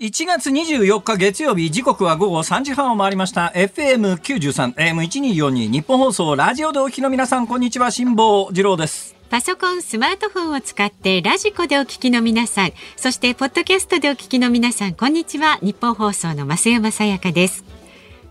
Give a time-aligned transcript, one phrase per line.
[0.00, 15.60] 1月24日月曜日時刻は午後3時半を回りました FM93 AM1242 日本放送ラジオでお聞きの皆さんこんにちは辛坊治郎ですパソコン、スマートフォンを使ってラジコでお聞きの皆さん、そしてポッドキャストでお聞きの皆さん、こんにちは。
[15.62, 17.64] ニッポン放送の増山さやかです。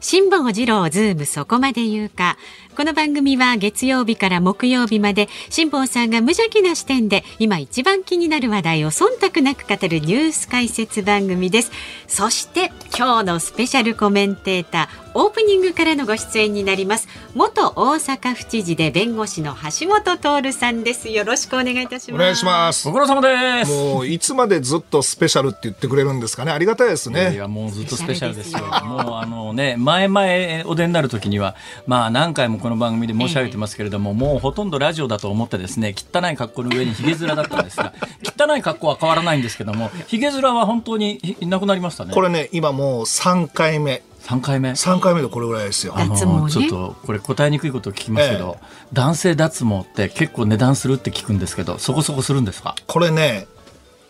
[0.02, 2.38] 辛坊治郎ズームそこまで言うか。
[2.80, 11.73] この番組は月曜日から木曜日まで辛坊さんが無邪気な視点で今一番気になる話題を忖度なく語るニュース解説番組です。
[12.08, 17.09] そして今日のスペシャルコメンテーターオープニングからのご出演になります。
[17.33, 21.09] 元大阪府知事で弁護士の橋下徹さんです。
[21.09, 22.21] よろしくお願いいたします。
[22.21, 22.88] お願いします。
[22.88, 27.33] ご苦労様ですもういつまでずっとスペシャルって言ってくれるんですかねありがたいですね。
[27.33, 28.59] いやもうずっとスペシャルですよ。
[28.59, 28.69] もう
[29.16, 31.55] あのね前々お出になる時には
[31.86, 37.94] まあ何回もここの番組で申し上げてますけれども、えー、もうほとんどラジオだと思ってですね汚い格好の上にひげ面だったんですが
[38.39, 42.14] 汚い格好は変わらないんですけどもひげ面は本当にいなくなりましたね。
[42.14, 44.03] これね今もう3回目。
[44.22, 45.94] 3回目？3回目でこれぐらいですよ。
[45.98, 52.76] あの、ね、ちょっとこれ答えにくいことを聞きますけど、えー、男性脱毛って結構値段するって聞くんですけどそこそこするんですか？
[52.86, 53.48] これね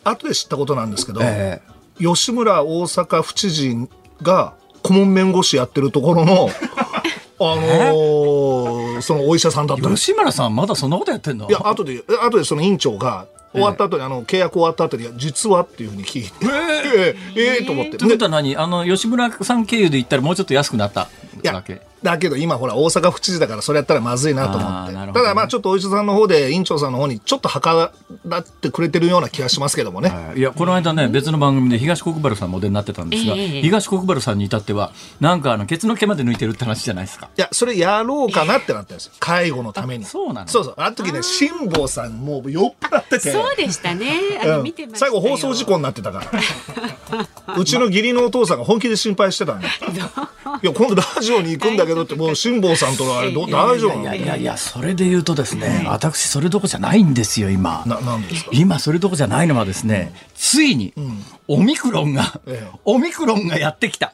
[0.03, 3.87] 後で知ったことなんですけど、えー、吉村大阪府知事
[4.21, 6.49] が顧問弁護士やってるところの
[7.41, 11.47] あのー、そのお医者さんだった吉村さんまだそんなことやってんの？
[11.49, 16.29] いや後で後でその院長が終わった後に、あの契約終わった後に実はっていうふうに聞いて。
[16.45, 17.51] ええ。
[17.57, 17.97] えー、と思って。
[17.97, 18.55] ということは何？
[18.57, 21.07] あの吉村さん経由で言ったらもうちょっと安くなった
[21.51, 27.91] わけだけど今ほら大阪府知事だからそれやったらまずいなと思って、ね、ただまあちょっとお医者さんの方で院長さんの方にちょっと計
[28.25, 37.29] らってくれてるような気がしますけどもね、はい、いやこの間ね別の番組で東国原さんモデルになってたんですが、えー、東国原さんに至ってはなんかあのケツの毛まで抜いてるって話じゃないですか。
[37.37, 39.13] いやそれやろうかなってなったんですよ。
[39.19, 40.05] 介護のために。
[40.05, 40.47] そうなの？
[40.47, 40.73] そうそう。
[40.77, 43.31] あの時ね辛坊さんもう酔っ払ってて。
[43.31, 44.39] そうでしたね。
[44.41, 46.31] あの、見てまし最後放送事故になってたから。
[47.57, 49.71] うちの義理のお父さんが本気で心配してたんだい
[50.65, 57.83] や今度ラジオに行くんだけどってもう辛坊坊さんとのあれど大丈夫いやいやいやそれで言うとですね、私それどこじゃないんですよ今。
[57.87, 58.51] ななんですか？
[58.53, 60.93] 今それどこじゃないのはですね、ついに、
[61.47, 62.39] オミクロンが、
[62.85, 64.13] オミクロンがやってきた。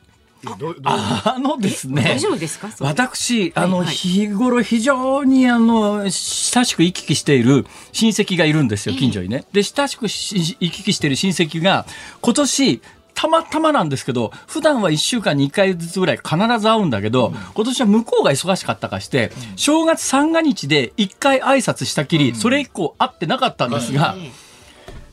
[0.83, 2.69] あのですね、大丈夫ですか？
[2.79, 9.45] 私、あの、日頃非常にあの、親しく行き来している親戚がいるんですよ、近所にね。
[9.53, 11.87] で、親しく行き来している親戚が、
[12.21, 12.81] 今年、
[13.15, 24.15] たまたまなんですけど、普段は1週間に1回ずつぐらい必ず会うんだけど、うん、今年は向こうが忙しかったかして、うん、正月三が日で1回挨拶したきり、うん、それ以降会ってなかったんですが、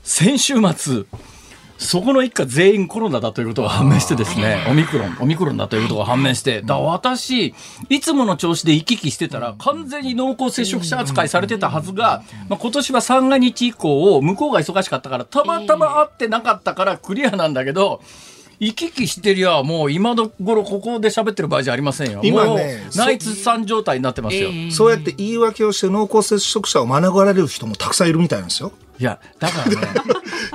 [0.02, 1.04] 先週末、
[1.82, 7.54] そこの一家全員コロナだということが判明してですね、オミクロン、オミクロンだということが判明して、だ私、
[7.88, 18.00] いつもの調子で行き来してたら、完全に濃厚接触者扱いされてたはずが、まあ、今年は三が日以降、向こうが忙しかったから、たまたま会ってなかったからクリアなんだけど、
[18.60, 22.20] 行き来してりゃもう今の頃ここで喋ってる場合じゃありませんよ。
[22.22, 28.70] 今ね、内通産状態になってますよ、そうやって言い訳をして濃厚接触者を免れる人もたくさんいるみたいなんですよ。
[29.02, 29.76] いや、だからね。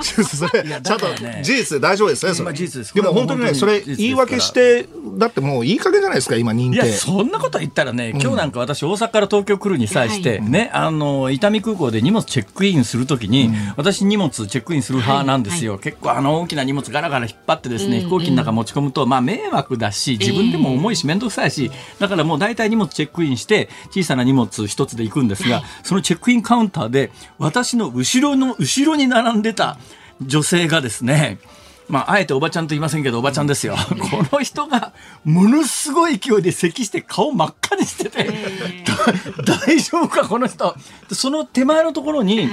[0.00, 1.06] それ、ちゃんと
[1.42, 2.54] 事実で大丈夫ですね、それ。
[2.54, 2.94] 事実です。
[2.94, 4.88] でも本当にね、それ言い訳して、
[5.18, 6.76] だってもういい加減じゃないですか、今認定。
[6.76, 15.76] いや、そんなこと言ったらね、今日なんか私大阪から東京来るに際して、ね、あの、伊丹空港で荷物チェックインするときに、私荷物チェックインする派なんですよ。
[15.76, 29.78] 結構あの大きな荷物ガラガラ引っ張ってですね、飛行機の中持ち込むと、まあ迷惑だし、自分でも重いし面倒くさいし、だからもう大体荷物チェックインして、小さな荷物一つで行くんですが、そのチェックインカウンターで、私の後ろの後ろに並んでた
[30.20, 31.38] 女性がですね、
[31.88, 33.74] まあ、あえておばちゃんと言いませんけど、おばちゃんですよ。
[34.10, 34.92] この人が、
[35.24, 38.28] ものすごい勢いで咳して顔真っ赤にしてて、
[39.44, 40.76] 大丈夫か、この人。
[41.12, 42.48] その手前のところに、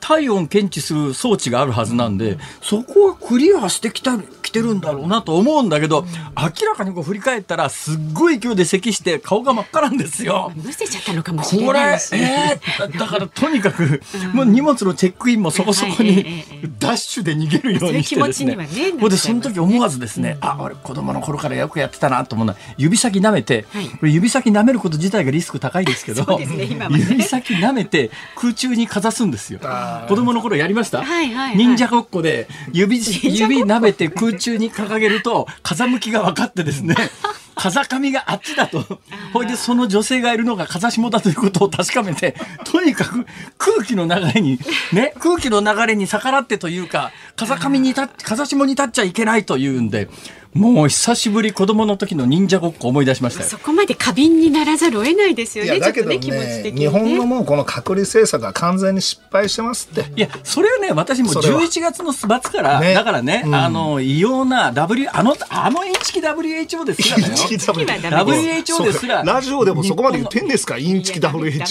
[0.00, 4.18] 体温検知する装置があるはずなんで、そこはクリアしてきた、
[4.50, 6.04] 来来てるんだろうなと思うんだけど、
[6.36, 10.52] 明らかにこう振り返ったら、すっごい勢いで咳して顔が真っ赤なんですよ。
[10.56, 14.02] むせちゃったのかもしれこれないし、、えーだからとにかく、
[14.34, 18.20] もう荷物のチェックインもそこそこにえダッシュで逃げるようにしてですね。
[18.20, 23.88] そういう気持ちにはねほんで、その時思わずですね、あ、俺子供の頃からよくやってたなと思うのは、指先舐めて、はい。
[23.88, 29.60] これ指先舐めること自体がリスク高いですけど、指先舐めて空中にかざすんですよ。
[30.08, 31.56] 子供の頃やりました、はいはいはい。
[31.56, 36.96] 忍者ごっこで指、指舐めて空中に掲げると、風向きが分かってですね、
[37.54, 39.00] 風上があっちだと。
[39.32, 42.34] ほいで、その女性がいるのが風下だということを確かめて、
[42.64, 43.26] とにかく
[43.58, 44.58] 空気の流れに、
[44.92, 50.08] ね、空気の流れに逆らってというか、風上に立っ、風下に立っちゃいけないというんで、
[50.54, 53.48] もう久しぶり子供の時の忍者ごっこ思い出しましたよ。
[53.48, 55.76] そこまで過敏にならざるを得ないですよね。
[55.76, 56.86] いやだけどちょっとね気持ちね的に、ね。
[56.86, 60.10] 日本のもうこの隔離政策は完全に失敗してますって。
[60.16, 68.26] いや、それはね、私もそれは11月の末から、ねだからね、うんあの、異様な W、あの、あのインチキ WHO ですらだよ。
[68.26, 70.78] WHO ですらラジオでもそこまで言ってんですか？
[70.78, 71.64] インチキダメ WHO イン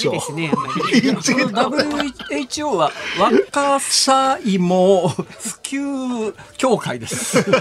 [1.17, 5.17] チキ WHO は若さ芋普
[5.63, 7.45] 及協会です。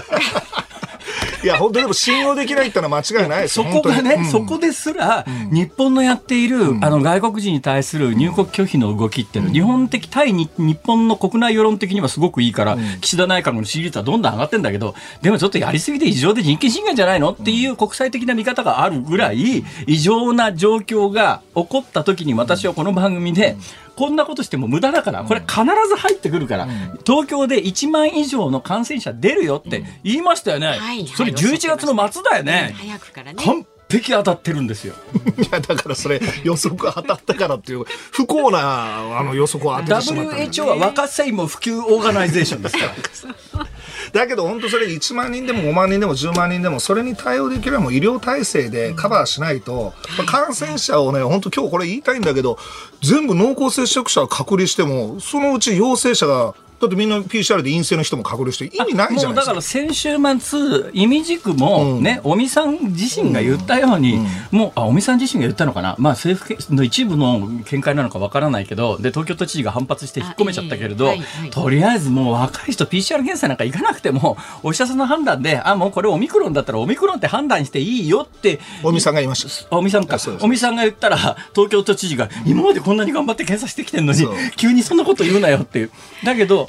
[1.43, 4.27] いや本当でも信用できないってのは間違いないそこがね、本当に。
[4.29, 23.57] そこですら、日本のやっている、あの外国人に対する入国拒否の動きっていうのは、日本的対に日本の国内世論的にはすごくいいから、岸田内閣の支持率はどんどん上がってんだけど、でもちょっとやりすぎて異常で人権侵害じゃないのっていう国際的な見方があるぐらい、異常な状況が起こった時に私はこの番組で、
[23.99, 25.59] こんなことしても無駄だから、これ必
[25.89, 26.69] ず入ってくるから、
[27.05, 30.67] 東京で1万以上の感染者出るよって言いましたよね。
[30.67, 32.73] はいそれ11月の末だよね。
[32.77, 33.43] 早くからね。
[33.89, 34.93] 完璧当たってるんですよ。
[35.37, 42.93] いやだからそれ予測当たったからっていう不幸なあの予測を当ててしまったんだ WHO は若さ普及オーガナイゼーションですから。
[44.13, 52.57] だけど本当それ1万人でも5万人でも10万人でもそれに対応できるのはもう医療体制でカバーしないと、まあ感染者をね本当今日これ言いたいんだけど
[53.01, 59.45] 全部濃厚接触者を隔離してもそのうち陽性者がだってみんな PCR で陰性の人も隔離して意味ないじゃないですか。
[59.45, 60.09] から先週
[60.39, 64.19] 末、意味軸もね、尾身さん自身が言ったように、
[64.51, 79.75] もう、あ、尾身さん自身が言ったのかな、まあ政府の一部の見解なのかわからないけど、で、東京都知事が反発して引っ込めちゃったけれど、はいはいとりあえずもう若い人 PCR 検査なんか行かなくても、お医者さんの判断で、あ、もうこれオミクロンだったらオミクロンって判断していいよって、尾身さんが言いました。
[79.75, 80.17] あ尾身さんか。
[80.41, 81.17] 尾身さんが言ったら
[81.53, 85.91] 東京都知事が今までこんなに頑張って検査してきてるのに急にそんなこと言うなよっていう。
[86.23, 86.68] だけど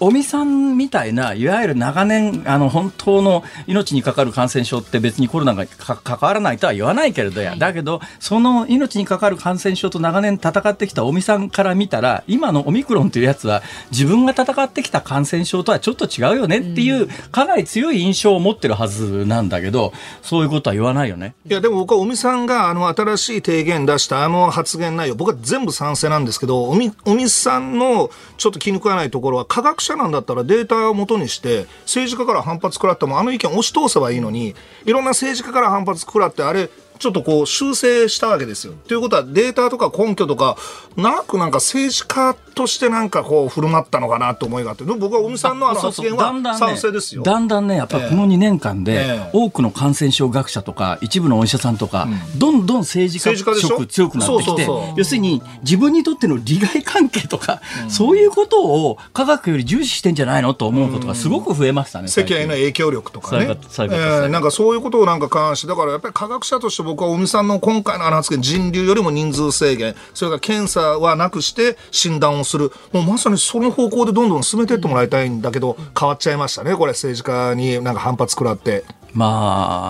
[0.00, 19.92] 尾身さんみたいないわゆる長年あの本当の命にかかる感染症って別にコロナがか関わらないとは言わないけれどや、だけどその命にかかる感染症と長年戦ってきた尾身さんから見たら今のオミクロンというやつは自分が戦ってきた感染症とはちょっと違うよねっていうかなり強い印象を持ってるはずなんだけど
[20.22, 21.34] そういうことは言わないよね。
[21.46, 34.54] いやでも僕は尾身さんがあの新しい提言出したあの発言内容僕は全部賛成なんですけど尾身尾身さんのちょっと気に食わないところは科学者なんだったらデータをもとにして政治家から反発食らってもあの意見押し通せばいいのに
[34.84, 38.74] いろんな政治家から反発食らってあれちょっとこう修正したわけですよ。
[38.88, 40.56] ということはデータとか根拠とか
[40.96, 47.22] なくなんか政治家としてなんかこう振る舞ったのかなと思いがあって僕は尾身さんの発言はだんだんね賛成ですよ。
[47.22, 49.30] だんだんね、やっぱりこの2年間で、ええ。
[49.32, 53.54] 多くの感染症学者とか、一部のお医者さんとか、どんどん政治家色
[53.86, 62.08] 強くなってきてそうそうそう、要するに自分にとっての利害関係とか、そういうことを科学より重視してんじゃないのと思うことがすごく増えましたね。
[62.08, 63.46] 世間への影響力とかね。
[63.46, 78.84] えーなんかそういうことをなんか関してだからやっぱり科学者として僕は尾身さんの今回の発言人流よりも人数制限それから検査はなくして診断をするもうまさにその方向でどんどん進めていってもらいたいんだけど変わっちゃいましたねこれ政治家になんか反発食らって。
[79.14, 79.26] ま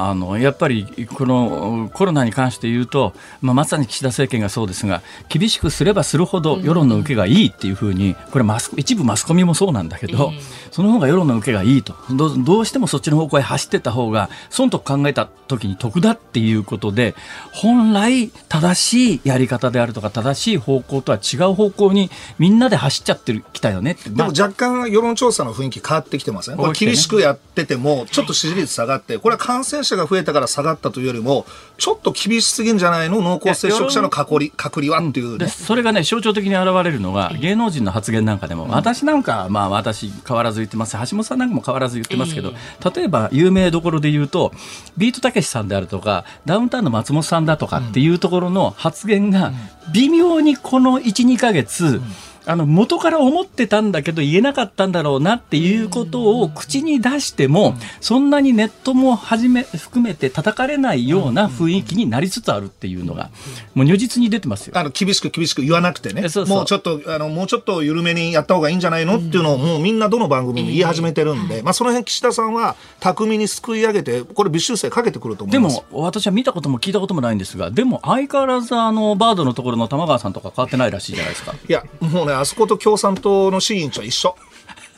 [0.07, 10.33] あ、あのやっぱりこのコロナに関して言うと、まあ、まさに岸田政権がそうですが厳しくすればするほど世論の受けがいいっていうふうにこれマス一部マスコミもそうなんだけど、
[10.71, 11.95] その方が世論の受けがいいと。
[12.11, 17.15] どうどうしてもそっちの方向へ走ってった方が損と考えた時に得だっていうことで
[17.53, 31.47] 本来正しいやり方であるとか正しい方向とは違う方向にみんなで走っちゃってるきたよねって、でも若干世論調査の雰囲気変わってきてません、これ厳しくやっててもちょっと支持率下がってこれは感染者が増えたから下がったというよりも
[31.79, 33.23] ちょっと厳しすぎんじゃないの？
[33.23, 35.47] 濃厚接触者の隔離隔離はっていうね。
[35.47, 40.93] でそれがね象徴的に現れるのが芸能人の発言なんかでも、私なんかまあ私変わらず言ってます。
[40.93, 42.53] 橋本さんなんかも変わらず言ってますけど、
[42.95, 44.53] 例えば有名どころで言うと
[44.99, 49.53] ビートたけしさんであるとかダウンタウンの松本さんだとかっていうところの発言が
[49.93, 52.03] 微妙にこの12か月、
[52.49, 63.31] あの元から思ってたんだけど言えなかったんだろうなっていうことを口に出しても、そんなにネットもはじめ含めて叩かれないような雰囲気になりつつあるっていうのが、
[63.75, 64.79] もう如実に出てますよ。
[64.79, 66.31] あの厳しく厳しく言わなくてね。
[66.31, 66.57] そうそう。
[66.57, 75.83] もうちょっとあのもうちょっと緩めにやった方がいいんじゃないのっていうのをもうみんなどの番組も言い始めてるんで、まあ、その辺岸田さんは巧みにすくい上げてこれ微修正かけてくると思でいます。
[75.91, 81.55] も私は見たことも聞いたこともないんですがでも相変わらずあのバードのところの玉川さんとか変わってないらしいじゃないですか。
[81.69, 84.37] いやもうねあそこと共産党の市委員長一緒。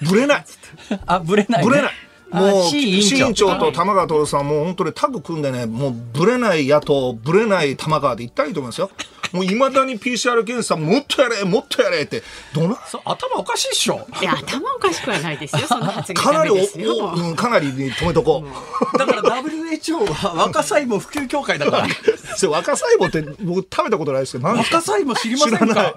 [0.03, 0.45] ぶれ ない。
[1.07, 1.93] あぶれない、ね、ぶれない。
[2.33, 3.07] あもう市委員長。
[3.09, 8.91] 市委員長と玉川徹さんも本当にタッグ組んでねもうぶれない野党ぶれない玉川でいったらいいと思いますよ。
[9.33, 12.23] もういまだに PCR 検査もっとやれもっとやれって。
[12.53, 14.07] どな頭おかしいっしょ。
[14.21, 21.87] いや頭おかしくはないですよ その発言かなりおお、うん、かなりに止めとこう、だから WHO は若細胞普及協会だから。
[22.51, 25.95] 若細胞って僕食べたことないですけど何若細胞知りませんか？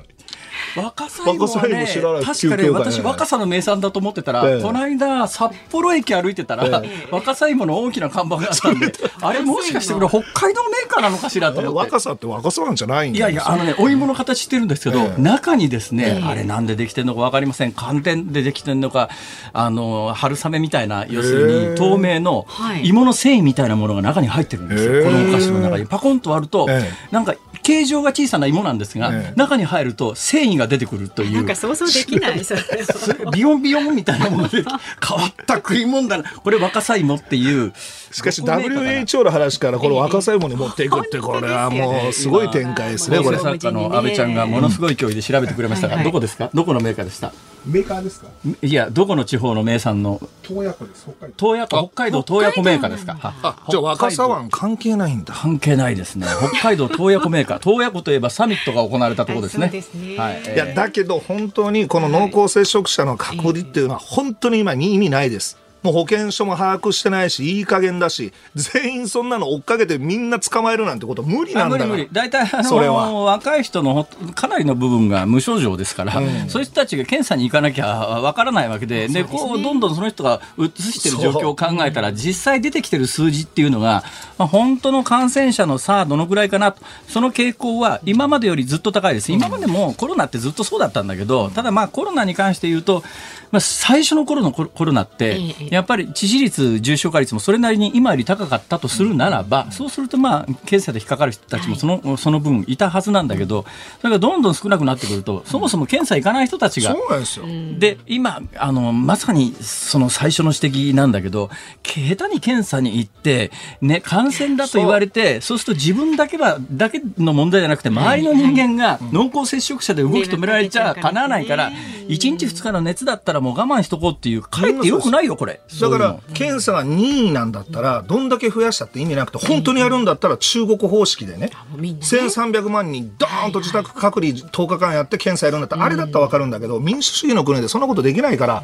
[0.75, 4.61] 若細胞はね確かね普及協会私若さの名産だと思ってたら、ええ。
[4.61, 11.79] この間札幌駅歩いてたら、え若細胞の大きな看板があったんで あれもしかしてこれ北海道メーカーなのかしらと思って。
[11.79, 15.21] 若さって若さなんじゃないんだいやいや、あのね、お芋の形してるんですけど、ええ。
[15.21, 17.71] 中にですね、あれなんでできてるのかわかりません。
[17.73, 19.09] 寒天でできてるのか、
[19.53, 21.69] あの、春雨みたいな、要するええ。
[21.71, 22.87] に透明のはい。
[22.87, 24.95] 芋の繊維みたいなものが中に入ってるんですよ。
[24.95, 25.03] ええ。
[25.03, 25.85] このお菓子の中に。
[25.85, 27.13] パコンと割ると、ええ。
[27.13, 29.33] なんか、形状が小さな芋なんですが、ええ。
[29.35, 31.33] 中に入ると繊維が出てくるという。
[31.37, 31.55] なんか。
[31.55, 32.61] 想像できないそれ。
[33.33, 34.63] ビヨンビヨンみたいなもので
[35.07, 36.23] 変わった食い物だな。
[36.29, 37.73] これ若さ芋っていう。
[38.11, 43.37] しかし WHO の話からこの若さ芋に持っていくってこれはもうすごい展開ですねこれ。
[43.37, 46.11] 構成作家の安倍ちゃんがものすごい勢いで調べてくれましたが、はいはい。
[46.11, 46.49] どこですか？
[46.53, 47.31] どこのメーカーでした？
[47.65, 48.27] メーカーですか？
[48.61, 51.07] いや、どこの地方の名産の洞爺湖です。
[51.07, 51.55] 北海道。
[51.55, 53.17] 東野湖、北海道東野湖メーカーですか？
[53.41, 55.33] あじゃあ若さ湾関係ないんだ。
[55.33, 56.27] 関係ないですね。
[56.51, 57.52] 北海道東野湖メーカー。
[57.59, 59.69] 東野湖といえばサミットが行われたところですね
[60.17, 60.53] はい。
[60.53, 65.57] いやだけど本当にこの濃厚接触者の隔離っていうのは本当に今に意味ないです。
[65.83, 71.85] もう保健所も把握してないしいい加減だし全員そんなの追っかけてみんな捕まえるなんてこと無理なんだから。
[71.85, 72.09] あ無理無理。
[72.11, 76.13] 大体あの若い人のほかなりの部分が無症状ですから、
[76.47, 84.03] そういう人たちが検査に行かなきゃわからないわけで、でこうどんどんその人が移してる状況を考えたら、実際出てきてる数字っていうのが、
[84.37, 89.31] まあ、本当の感染者の差どのぐらいかなと、その傾向は今までよりずっと高いです。
[89.31, 93.03] 今までもコロナってずっとそうだったんだけど、ただまあコロナに関して言うと、
[93.51, 103.65] まあ、最初の頃のコロコロナってええ、やっぱり致死率、重症化率もそれなりに今より高かったとするならば、そうするとまあ、検査で引っかかる人たちもその,、その分いたはずなんだけど、
[103.99, 107.45] それがどんどん少なくなってくると、そもそも検査行かない人たちがそう、なんですよ。
[107.79, 111.49] で、今、あの、まさにその最初の指摘なんだけど、
[111.81, 113.51] 下手に検査に行って、
[113.81, 121.71] ね、感染だと言われて、そうすると自分だけは、だけの問題じゃなくて、周りの人間が濃厚接触者で動き止められちゃかなわないから、
[122.07, 125.61] 1日2日の熱だったらもう我慢しとこうっていう、かえってよくないよ、これ。
[125.81, 138.63] だから検査が任意なんだったらどんだけ増やしたって意味なくて本当にやるんだったら中国方式でねもうみんなね1300万人ドーンと自宅隔離10日間やって検査やるんだったらあれだったら分かるんだけど民主主義の国でそんなことできないから。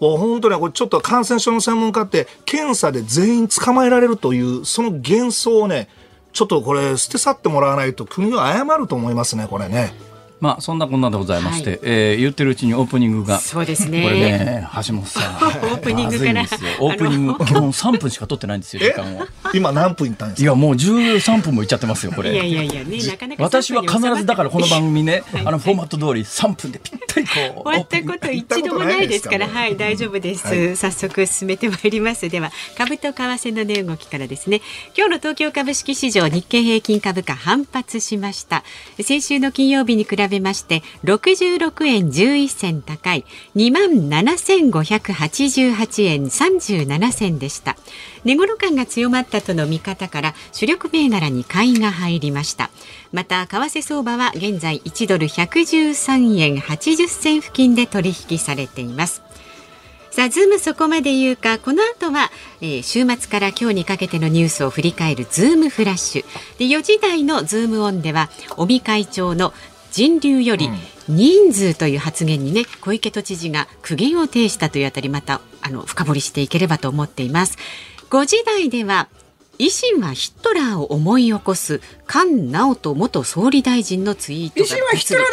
[0.00, 5.88] もう本当にこれちょっと感染症の専門家って検査で全員捕まえられるというその幻想をね
[6.32, 9.92] ちょっとこれ捨て去ってもらわないと国は謝ると思いますねこれね。
[10.40, 13.38] まあ、そんなこんなでございまして、はいえー言ってるうちにオープニングが。
[13.38, 15.36] そうですねこれね、橋本さん。
[15.66, 16.42] オープニングから
[16.80, 19.26] オープニング、 基本3分しか取ってないんですよ、時え間を。
[19.54, 20.42] 今何分いったんですか？
[20.42, 22.32] いや、もう13分もいっちゃってますよ、これ。
[22.32, 27.68] いやいやいやねなかなか私は必ずだからこの番組ね、はいあのフォーマット通り3分でぴったりこう。
[27.68, 32.28] 終わったこと一度もないですから、はい、大丈夫です、早速進めてまいります。
[32.28, 34.60] では、株と為替の値動きからですね。
[34.96, 38.64] 今日の東京株式市場日経平均株価反発しました。
[39.02, 43.24] 先週の金曜日に比べべまして、66円11銭高い
[43.56, 47.76] 27,588円37銭でした。
[48.24, 52.70] 値頃感が強まったとの見方から主力銘柄に買いが入りました。
[53.12, 59.22] また為替相場は現在1ドル113円80銭付近で取引されています。
[60.10, 66.24] さあ、ズームそこまで言うか、この後は、えー週末から今日にかけてのニュースを振り返るズームフラッシュ。
[66.58, 69.54] で、4時台のズームオンでは、尾身会長の
[69.90, 70.68] 人流より
[71.08, 77.56] 人数という発言にね、小池都知事が苦言を呈したというあたり、また、あの、深掘りしていければと思っています。
[78.10, 79.08] 5時台では、
[79.58, 85.28] 維新はヒトラーを思い起こす菅直人元総理大臣のツイートが維新はヒトラーだ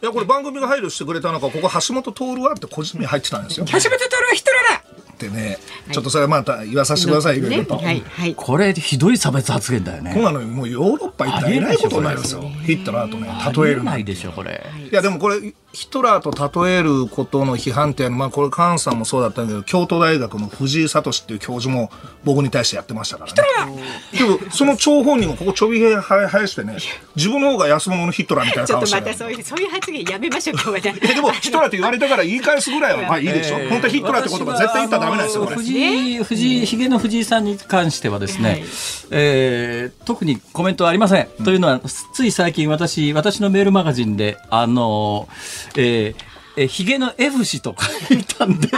[0.00, 3.66] いやこれ番組が配慮してくれたのかここ橋本徹はって個人名入ってたんですよ。
[3.66, 5.58] 初めて取るはヒトラーだってね、
[5.90, 7.76] ちょっとそれまた言わさせてください、いろいろと。
[7.76, 8.34] はい、はい。
[8.34, 10.12] これひどい差別発言だよね。
[10.14, 12.42] こうなのにもうヨーロッパ行ったらえらいことになるんですよ。
[12.64, 13.28] ヒットラーとね、
[13.64, 14.64] 例えるなてなんいでしょ、これ。
[14.90, 21.90] いやでもこれヒトラーと例えることの批判っていうのは、まあ、これ、菅さんもそうだったんだけど、京都大学の藤井聡っていう教授も
[22.24, 23.82] 僕に対してやってましたからね。
[24.16, 26.78] でも、その張本人もここちょびへ生やしてね、
[27.16, 33.58] 自分の方が安物のヒトラーみたいなちょっ顔してねとまたそういうそういう発言やめましょう今日はえでも、ヒトラーって言われたから言い返すぐらいは、まあいいでしょ。
[33.68, 35.56] 本当はヒトラーって言葉絶対言ったらダメなんですよ、これ。
[35.56, 38.62] 藤井、藤井、ひげの藤井さんに関してはですね、はい
[39.10, 41.28] えー特にコメントはありません。
[41.44, 41.80] というのは、
[42.12, 45.28] つい最近私、私のメールマガジンで、あの、
[45.76, 46.27] えー
[46.58, 47.74] えー、ヒゲの F 氏と
[48.08, 48.68] 書いたんで、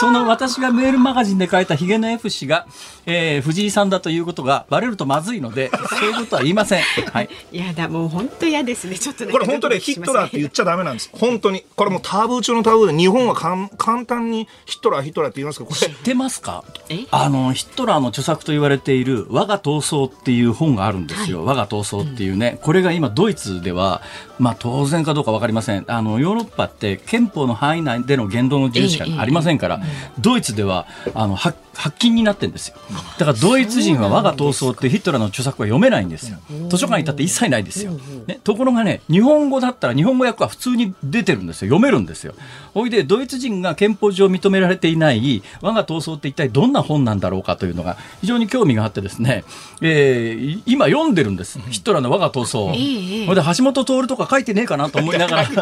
[0.00, 2.66] その私がメールマガジンで書いたヒゲの F 氏が、
[3.06, 6.82] えー藤井さんだということがバレるとまずいので、そういうことは言いません。
[6.82, 7.28] はい。
[7.52, 8.98] いやだもう本当嫌ですね。
[8.98, 11.10] ちょっとこれ本当ね、ヒットラーって言っちゃダメなんです。
[11.12, 11.64] 本当に。
[11.76, 15.80] これもうタブー中のタブーで、日本はかん簡単にヒットラー、ヒットラーって言いますけど、これ。
[15.80, 16.64] 知っ、てますか？
[16.88, 17.06] え？
[17.10, 24.02] あのヒットラーの著作と言われている「我が闘争」っていう本があるんですよ、我が闘争っていうね、これが今ドイツでは、
[24.38, 25.84] まあ、当然かどうか分かりません。
[25.88, 29.80] あのヨーロッパって憲法の範囲内での言動の自由しかありませんから、
[30.18, 32.76] ドイツではあの発発禁になってるんですよ。
[33.18, 36.38] だからドイツ人は我が闘争ってヒットラーの著作は読めないんですよ。
[36.68, 37.92] 図書館に行ったって一切ないですよ、
[38.26, 41.68] ね、ところがね日本語だったら日本語訳は普通に出てるんですよ。
[41.68, 42.34] 読めるんですよ
[42.76, 49.44] ほいでドイツ人が憲法上認められていない我が闘争って一体どんな本なんだろうかというのが非常に興味があってですね、
[49.80, 51.58] えーい今読んでるんです。
[51.70, 55.48] ヒットラーの我が闘争、ええほいで橋本徹とか書いてねえかなと思いながら。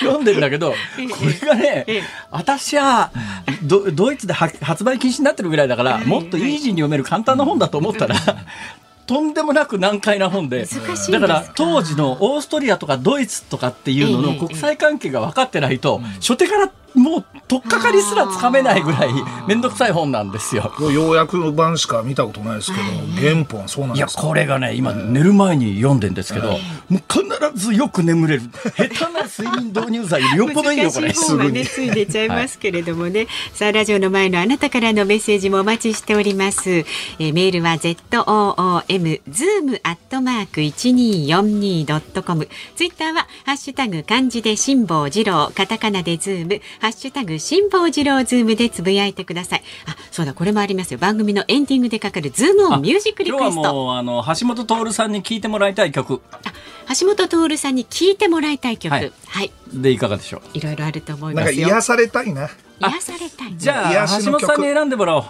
[0.00, 0.76] 読んでるんだけど、こ
[1.24, 2.02] れがね、ええ。
[2.32, 3.12] 私は
[3.62, 8.16] ドドイツでは発売禁止になってるぐらいだから、もっとイージーに読める簡単な本だと思ったら、
[9.08, 10.66] とんでもなく難解な本で、
[11.10, 19.08] だから当時のオーストリアとかドイツとかっていうののええ国際関係が分かってないと、初手からもう取っかかりすらつかめないぐらい
[19.46, 20.72] 面倒くさい本なんですよ。
[20.92, 22.84] ようやく版しか見たことないですけど、
[23.30, 24.22] 原本はそうなんいや、ですか？
[24.22, 26.60] これがね、今、寝る前に読んでんですけど、もう
[26.96, 27.24] 必
[27.54, 28.42] ずよく眠れる。
[28.76, 31.08] 下手な睡眠導入剤よっぽどいいよ、これ。
[31.08, 49.62] 難しい方がねつい出ちゃいますけれどもね、 さあラジオの前のあなたからのメッセージもお待ちしております、えーメールは ZOOM zoom アットマーク 1242.com ツイッターはハッシュタグ漢字で辛坊治郎カタカナでズームハッシュタグ辛坊治郎ズームでつぶやいてください。
[49.86, 50.98] あそうだこれもありますよ。
[50.98, 53.60] 番組のエンディングでかかるズームオンミュージックリクエスト。
[53.60, 56.20] 今日はもう、あの、橋本徹さんに聞いてもらいたい曲。
[56.32, 56.38] あ
[56.98, 58.92] 橋本徹さんに聞いてもらいたい曲。
[58.92, 59.46] ははい。
[59.46, 60.58] い、でいかがでしょう？
[60.58, 61.68] いろいろあると思いなんますよ。
[61.68, 62.48] か癒されたいな。
[62.80, 65.24] 癒されたいじゃあ、橋本さんに選んでもらおう。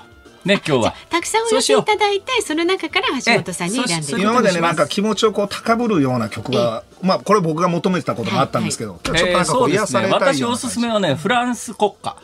[0.44, 0.94] ね、今日は。
[1.10, 12.16] たくさんお寄せいただいてその中から橋本さんに選んでいただきそう今までね、なんか気持ちをこう高ぶるような曲が、まあこれ僕が求めてたこともあったんですけど、ちょっとなんかこう癒されたい私おすすめはね、フランス国歌。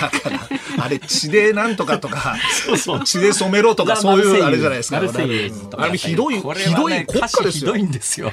[0.00, 2.36] だから、あれ血でなんとかとか、
[3.04, 4.98] 血で染めろとかそういうあれじゃないですか。
[4.98, 7.82] あれひどい、これひどい国歌ですよひどい。
[7.82, 8.32] んですよ。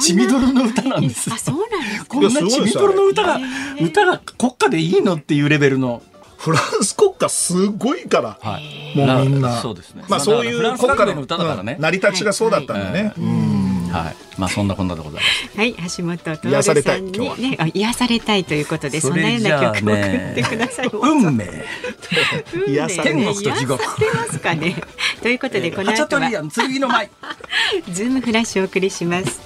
[0.00, 1.38] 血みどろの歌なんですよあ。
[1.38, 3.40] そうなんですかこんなちびとろの歌が
[3.80, 6.02] 歌が国歌でいいのっていうレベルの。
[6.40, 8.38] フランス国歌すごいから。
[8.40, 8.96] はい。
[8.96, 9.60] もうみんな。
[9.60, 10.04] そうですね。
[10.08, 11.82] まあそういうフランス国歌の歌だからねうん。
[11.82, 13.12] 成り立ちがそうだったんだね。
[13.18, 14.16] うんはい。
[14.38, 15.58] まあそんなこんなでございます。
[15.58, 21.44] はい橋本徹癒されたさんにねあ癒されたいということでそんなような曲を送ってください運命。
[22.54, 24.76] 運命癒され天国と地獄癒されますかね
[25.20, 27.10] ということでこのハチャ後はトリアン剣の舞。
[27.92, 29.40] ズームフラッシュをお送りします。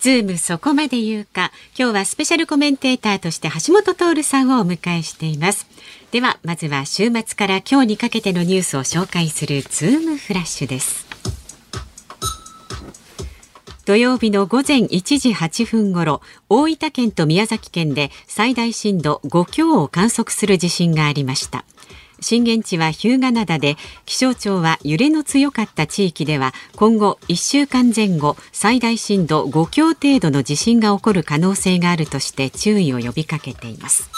[0.00, 1.52] ズームそこまで言うか。
[1.78, 5.66] 今日はスペシャルコメンテーターとして橋本徹さんをお迎えしています。
[6.10, 11.06] では、まずは週末から今日にかけてのニュースを紹介するズームフラッシュです。
[13.86, 21.64] 土曜日の午前1時8分ごろ、大分県と宮崎県で最大震度5強を観測する地震がありました。
[22.20, 34.10] 震源地は日向灘で気象庁は揺れの強かった地域では今後1週間前後最大震度5強程度の地震が起こる可能性があるとして注意を呼びかけています。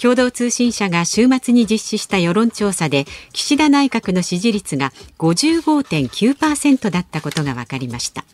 [0.00, 8.24] 共同通信社が週末に実施した世論調査で岸田内閣の支持率が55.9%だったことが分かりました。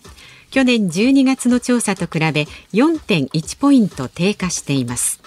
[0.50, 5.20] 去年12月の調査と比べ4.1ポイント低下しています。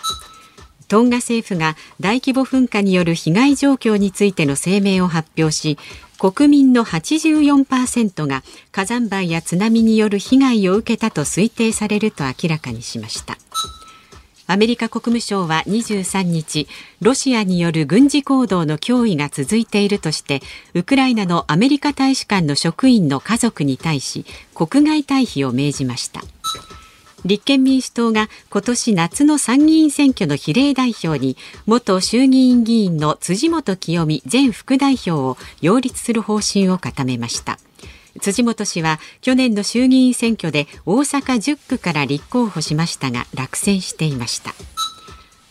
[0.88, 5.78] トンガ政府が大規模噴火による被害状況についての声明を発表し
[6.18, 13.38] 国民の84%が火山灰や津波による被害を受けたと推定されると明らかにしました。
[14.50, 16.70] アメリカ国務省は23日
[17.02, 20.42] ロシアによる軍事行動の脅威が続いているとして
[20.74, 26.22] ウクライナのアメリカ大使館の職員の家族に対し国外退避を命じました。
[27.26, 37.60] 立憲民主党が今年夏の参議院選挙の比例代表に元衆議院議員の辻元清美前副代表を擁立する方針を固めました。
[38.20, 44.54] 辻元氏は去年の衆議院選挙で大阪10区から立候補しましたが落選していました。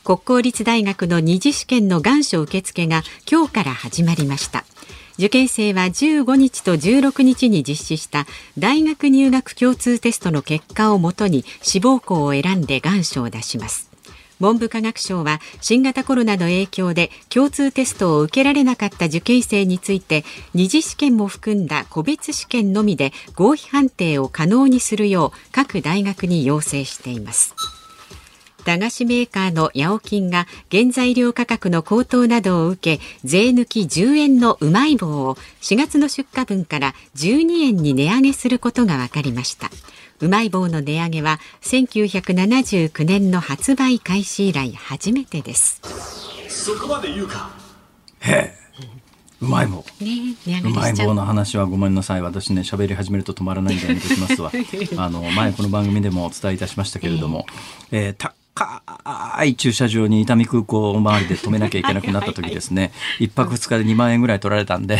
[0.04, 4.64] 国公立大学の二次試験の願書受付が今日から始まりました。
[5.18, 8.26] 受験生は15日と16日に実施した
[8.58, 13.90] 大学入学共通テストの結果をもとに志望校を選んで願書を出します。
[14.38, 27.54] 文部科学省は新型コロナの影響で共通テストを受けられなかった受験生について二次試験も含んだ個別試験のみで合否判定を可能にするよう各大学に要請しています。
[28.66, 39.70] 駄菓子メーカーのヤオキンが原材料価格の高騰などを受け税抜き10円のうまい棒を4月の出荷分から12円に値上げすることが分かりました。
[40.18, 45.80] うまい棒の値上げは1979年の発売開始以来初めてです。
[46.48, 47.50] そこまで言うか。
[48.18, 48.66] へえ。
[49.40, 50.68] うまい棒、ね、う。
[50.70, 52.22] まい棒の話はごめんなさい。
[52.22, 54.50] 私ね喋り始めると止まらないんでやめてきますわ。
[54.96, 57.46] あの前この番組でもお伝えいたしましたけれども、
[57.92, 62.90] えー、た高い駐車場に伊丹空港周りで止めなきゃいけなくなった時ですね。
[63.20, 64.98] 一泊二日で2万円ぐらい取られたんで、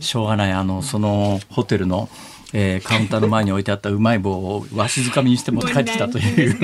[0.00, 0.52] しょうがない。
[0.52, 2.08] あのそのホテルの
[2.52, 6.58] えー、カウンターの前に置いてあったうまい棒をわしづかみにして持って帰ってきたという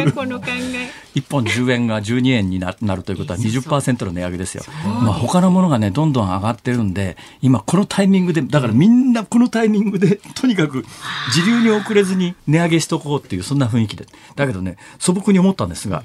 [1.15, 4.65] 1本10円が12円になるということは20%の値上げですよ。
[4.85, 10.85] まあ、他のものがねどんどん上がってるんで今このタイミングでだからみんなこのタイミングで とにかく
[11.33, 16.05] 時流に遅れずに値上げしとこうっていうそんな雰囲気でだけどね素朴に思ったんですが。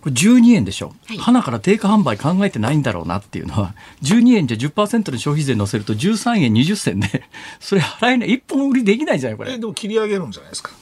[0.00, 7.24] これ12円でしょ、はい、花から定価販売考えてないんだろうなっていうのは、 12円じゃ10%の消費税乗せると13円20銭で、
[7.60, 9.52] それ払えない、一本売りできないじゃないこれ。
[9.52, 10.72] え、でも切り上げるんじゃないですか。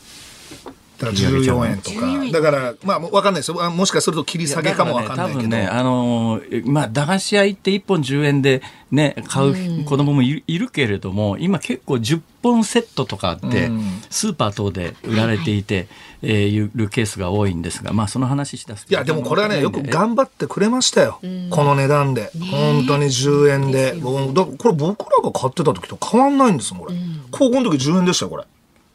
[0.98, 2.32] だから14円とか。
[2.32, 3.70] だから、まあ、わかんないですよ。
[3.70, 5.38] もしかすると切り下げかもわかんないけど。
[5.40, 13.70] 多分ね、あのー、まあ、駄菓子屋行って1本10円でね、買う子供もいるけれども、今結構10本セットとかって、
[14.08, 15.88] スーパー等で売られていて、
[16.22, 21.20] えー、いうケースが多いんですが、まあ、その話しだすいや、でもこれはね、よく頑張ってくれましたよ。
[21.50, 22.30] この値段で。
[22.50, 23.94] 本当に10円で。
[24.00, 26.94] これ僕らが買ってた時と変わんないんですこれ。
[27.30, 28.44] 高校の時10円でしたよ、これ。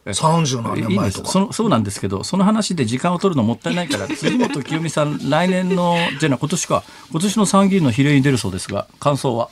[0.06, 1.30] 30何年前とか。
[1.30, 6.84] そそうなんですけどその話で時間を取るのもったいないから 辻元清美さん来年のじゃな今年か。
[7.12, 9.50] 今年の参議院の比例に出るそうですが感想は？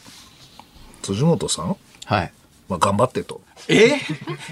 [1.04, 1.76] 辻元さん？
[2.06, 2.32] はい
[2.70, 3.42] まあ、頑張ってと。
[3.68, 4.00] え？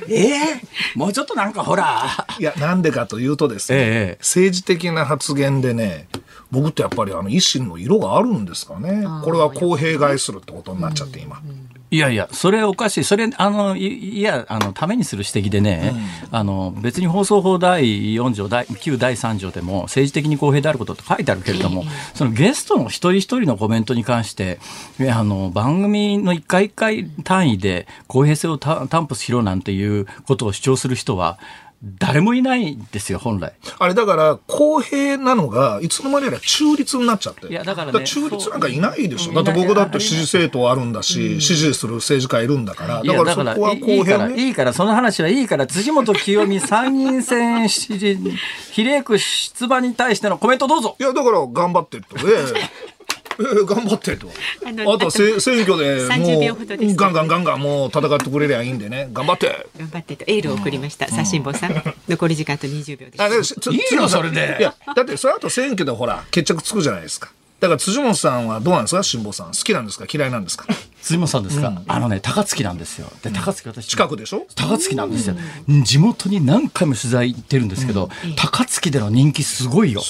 [0.09, 0.27] え？
[0.27, 0.61] え
[0.95, 2.07] もうちょっとなんかほら。
[2.39, 6.07] いや、なんでかというとですね、え政治的な発言でね、
[6.51, 9.05] 僕ってやっぱりあの維新の色があるんですかね。
[9.23, 11.41] これは公平害するってことになっちゃって今。
[11.89, 13.03] いやいや、それおかしい。
[13.05, 15.93] それ、あの、いや、あの、ためにする指摘でね、
[16.31, 24.59] うん、あの、別に放送法第4条、第旧第3条でも政治的に公平であることって書いてあるけれども、そのゲストの一人一人のコメントに関して、
[25.09, 31.39] あの、番組の一回一回単位で公平性を担保しろなんていうことを主張する人は、
[31.83, 33.53] 誰もいないんですよ、本来。
[33.77, 37.47] あれ、だから、公平なのが、いつの間にか中立になっちゃって。
[37.47, 38.03] いや、だからね。
[38.03, 39.33] 中立なんかいないでしょ。
[39.33, 43.03] だって僕だって支持政党あるんだし、支持する政治家いるんだから。
[43.03, 48.17] だからそこは公平、ね、いいから、その話はいいから、辻元清美参議院選支持、
[48.73, 50.95] 比例区出馬に対してのコメントどうぞ。
[50.99, 52.21] いや、だから頑張ってってね。
[53.39, 54.27] えー、頑張ってと。
[54.65, 59.09] ああとせ選挙でもうガンガンガンガンもう戦ってくれりゃいいんでね。
[59.13, 59.67] 頑張って。
[59.77, 61.83] 頑張ってとエールを送りました、さしんぼさん。
[62.07, 63.23] 残り時間と20秒です。
[63.23, 64.57] あでいいのそれで。
[64.59, 69.01] いやだってその後選挙でほら決着つくじゃないですかだから辻本さんはどうなんですか？
[69.01, 69.47] 辛坊さん。
[69.47, 70.05] 好きなんですか？
[70.11, 70.65] 嫌いなんですか？
[71.01, 73.07] 辻本さんですか、うん、あのね高槻なんですよ。
[73.23, 74.45] で高槻私近くでしょ？
[74.55, 75.35] 高槻なんですよ、
[75.67, 80.01] うん、地元に何回も取材行ってるんですけど、うん、高槻での人気すごいよ。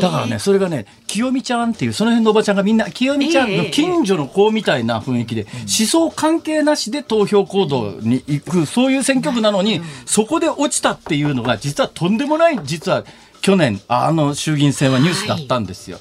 [0.00, 13.04] だからねそれがね清美ちゃんっていうその辺のおばちゃんがみんな清美ちゃんの近所の子みたいな雰囲気で、思想関係なしで投票行動に行くそういう選挙区なのに、そこで落ちたっていうのが実はとんでもない実は
[13.42, 15.98] 去年あの衆議院選はニュースだったんですよ。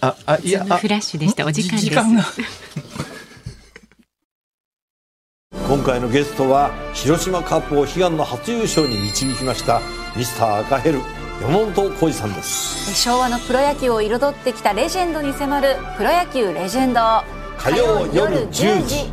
[0.00, 1.46] はいあ、あ、いや、フラッシュでした。
[1.46, 1.76] お時間
[2.16, 2.40] です。
[5.68, 9.80] 今回のゲストは広島カープを悲願の初優勝に導きました
[10.14, 11.00] ミスター赤ヘル
[11.40, 12.94] 山本浩二さんです。
[13.02, 17.00] 昭和のプロ野球を彩ってきたレジェンドに迫る「プロ野球レジェンド」
[17.58, 19.10] 火曜夜10時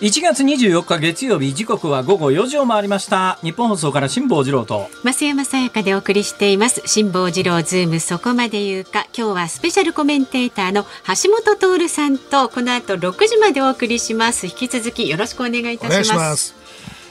[0.00, 3.38] 1月24日月曜日時刻は午後4時を回りました。
[3.42, 4.88] ニッポン放送から辛坊治郎と。
[5.04, 6.80] 増山さやかでお送りしています。
[6.86, 9.06] 辛坊治郎ズームそこまで言うか。
[9.14, 14.46] 今日はスペシャルコメンテーターの橋下徹さんとこの後6時までお送りします。
[14.46, 16.54] 引き続きよろしくお願いいたします。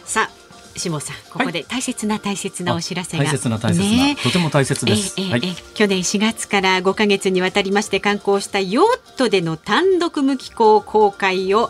[0.06, 0.40] さあ
[0.76, 5.42] 下さんここで大切な大切なお知らせが、大切な大切な、ね、とても大切です、えーえーはい、
[5.76, 11.70] 去年4月から5か月にわたりまして観光したヨットでの単独無寄港公開を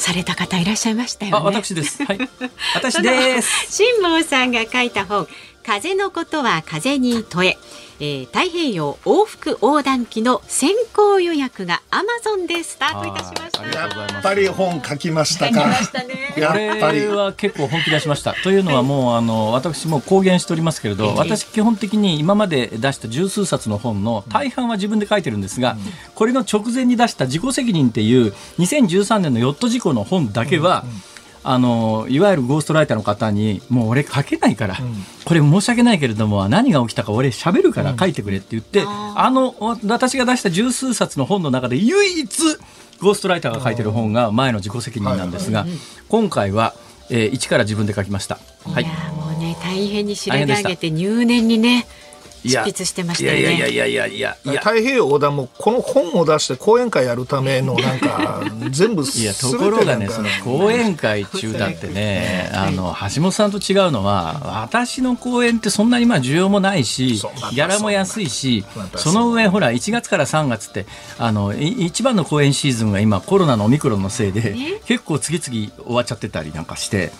[0.00, 1.38] された方いらっしゃいましたよね。
[1.38, 2.04] あ、私です。
[2.04, 2.18] はい。
[2.74, 3.76] 私です。
[3.76, 5.28] 辛坊さんが書いた本
[5.64, 7.58] 風のことは風に問え
[8.00, 13.60] えー太平洋往復横断機の先行予約がアマゾンでスタートいたしました。
[13.62, 15.60] ありがとうございますやっぱり本書きましたか。
[16.38, 17.08] やこっぱりれ。
[17.08, 18.32] は結構本気出しました。
[18.42, 25.76] というのはもうあの私も公言しておりますけれど、私基本的に今まで出した十数冊の本の大半は自分で書いてるんですが、
[26.14, 30.84] これの直前に出した自己責任っていう2013年のヨット事故の本だけは。
[31.42, 34.76] あのいわゆるゴーストライターの方にもう俺書けないから、
[35.24, 39.54] これ申し訳ないけれども何が起きたか俺喋るから書いてくれって言って、あの
[39.86, 42.38] 私が出した十数冊の本の中で唯一
[43.00, 45.66] ゴーストライターが書いてる本が前の自己責任なんですが、
[46.08, 46.74] 今回は、
[47.08, 48.38] えー一から自分で書きました。
[48.64, 48.84] はい。
[48.84, 51.86] いやーもうね大変に調べ上げて入念にね
[52.44, 53.40] 執筆してましたよね。
[53.40, 54.60] いやいやいやいやいやいや。
[54.60, 70.86] 太平洋横断もこの本を出して講演会やるためのなんか 全部いやと全ころがねてなんかその講演会中だってねあの橋本さんと違うのは私の講演ってそんなにまあ需要もないしギャラも安いしまあその上ほら1月から3月って
[71.18, 74.54] あのい一番の講演シーズンが今コロナのオミクロンのせいで
[74.86, 77.12] 結構次々終わっちゃってたりなんかして。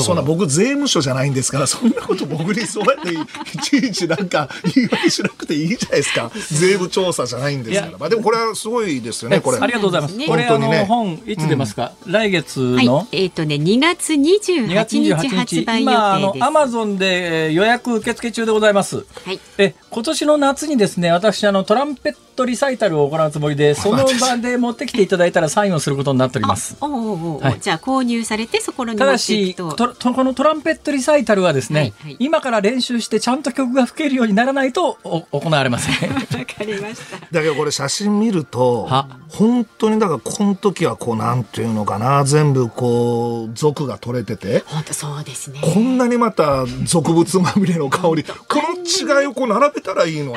[0.00, 6.30] そんな僕税務署じゃないんですからそんなこと僕にそうやっていちいちなんか言い訳しなくていいじゃないですか。
[6.34, 7.98] 税務調査じゃないんですから。
[7.98, 9.58] まあでもこれはすごいですよねこれ。
[9.58, 10.16] ありがとうございます。
[10.16, 10.78] ねこれあ本当にね。
[10.80, 12.86] の本いつ出ますか、来月はい。
[12.86, 15.36] の、えっ、とね2月2 28月日28日。
[15.36, 16.44] 発売予今あの定です。
[16.44, 19.04] アマゾンでえー予約受付中でございます。
[19.24, 19.40] はい。
[19.58, 26.76] え今年の夏にですね私あのトランペットリサイタルを行うつもりで その場で持ってきていただいたらサインをすることになっております。
[26.80, 29.72] おうおうおうはいじゃあ購入されてそこに持ただっていしくと。
[29.72, 36.10] ととこのトランペットリサイタルはですね、はいはい今から練習してちゃんと曲が吹けるようにならないとお行われません。
[36.14, 37.18] わかりました。
[37.30, 45.60] だけどこれ写真見るとは本当にだからこの時はこうなんていうのかな全部こう族が取れてて本当そうですね。
[45.62, 50.34] こんなにまた俗物まみれの香りこの違いをこう並べたらいいのに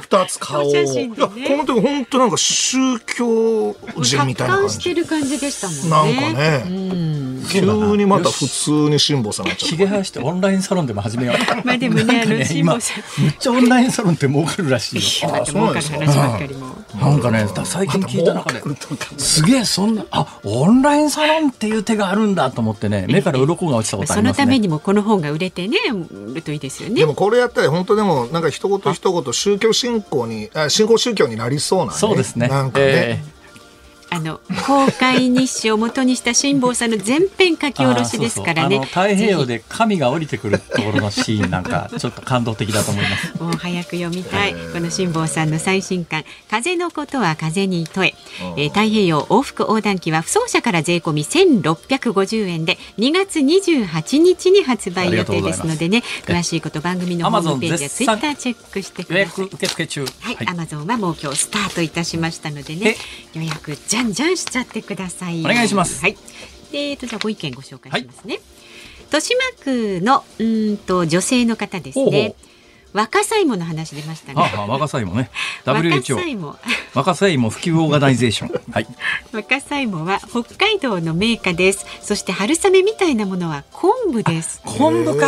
[0.00, 6.16] 二つ顔を、お写真いやでねこの時本当なんか宗教人みたいな感達観してじる感じでしたもんね。
[6.16, 11.36] なんかね、急にまた普通に辛坊さんになっちゃったひげ生やしてオンラインサロンでも始めよう。
[11.66, 13.22] まあでもね辛坊さん。
[13.22, 15.30] めっちゃオンラインサロンって儲かるらしいよ。
[15.30, 16.81] また儲かる話ばっかりも。
[17.00, 18.62] なんかね、最近聞いた中で、
[19.18, 24.44] すげえ、そんな、あ、オンラインサロンっていう手があるんだと思ってね、目から鱗が落ちたことあそりますね。
[24.44, 27.06] のためにもこの本が売れてね売るといいですよねで。
[27.06, 32.48] もこれやったら本当でもなんか一言一言宗教信仰にあ信仰宗教になりそうなねそうですね。
[32.48, 33.24] なんかね、え
[34.12, 38.80] あの公開日誌を元にした辛坊さんの全編書き下ろしですからね。
[38.80, 43.32] 太平洋ぜで神が降りてくるところのシーンなんか、ちょっと感動的だと思います。
[43.32, 48.14] ひ もう早く読みたい、この辛坊さんの最新刊「風のことは風に問え」
[48.58, 59.54] えー太平洋往復横断機は不走者から税込み1650円で2月28日に発売予定ですのでね詳しいこと番組のホームページやツイッターチェックしてく予ださい約。
[59.54, 60.06] 受付中。
[60.20, 62.96] はい、アマゾンはもう今日スタートいたしましたのでね
[63.34, 66.00] 予約じゃんじゃんしちゃってくださいお願いします。
[66.02, 66.16] はい。
[66.70, 68.40] でえーとじゃあご意見ご紹介しますね、
[69.06, 72.34] 豊島区のうーんと女性の方ですほうほね
[72.92, 74.42] 若さ芋の話出ましたね。
[74.54, 75.30] ああ、若さいもね。
[75.64, 76.26] 若 WHO さ。
[76.26, 76.56] 芋
[76.94, 78.72] 若さいも普及オーガナイゼーション。
[78.72, 78.86] はい。
[79.32, 81.86] 若さ芋は北海道の銘菓です。
[82.02, 84.60] そして春雨みたいなものは昆布です。
[84.64, 85.26] 昆布か。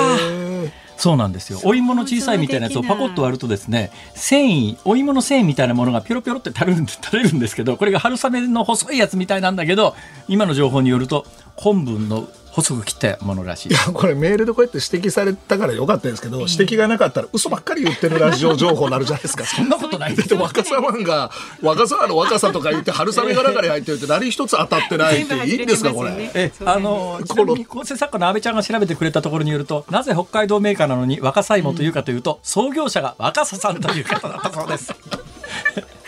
[0.96, 1.60] そうなんですよ。
[1.64, 9.94] お芋の小さいみたいなやつをパコッと割るとですね、繊維、お芋の繊維みたいなものがピョロピョロって垂れるんで 垂れるんですけど、これが春雨の細いやつみたいなんだけど、
[10.28, 11.26] 今の情報によると
[11.56, 13.72] 昆布の細く切ったものらしいい。
[13.72, 19.42] やこれメールでこうやって指摘されたからよかったですけど、指摘がなかったら嘘ばっかり言ってるラジオ情報になるじゃないですか。
[19.44, 26.30] そんなことないですだって若さマンが若さの若さとか言って春雨が中に入ってるって何一つ当たってないっていいんですかこれ。
[26.34, 34.94] えあのちなみに構成作家の安倍ちゃんが調べてくれたところによるとなぜ北海道メーカーなのに若さ芋というかというと、創業者が若狭さんという方だったそうです。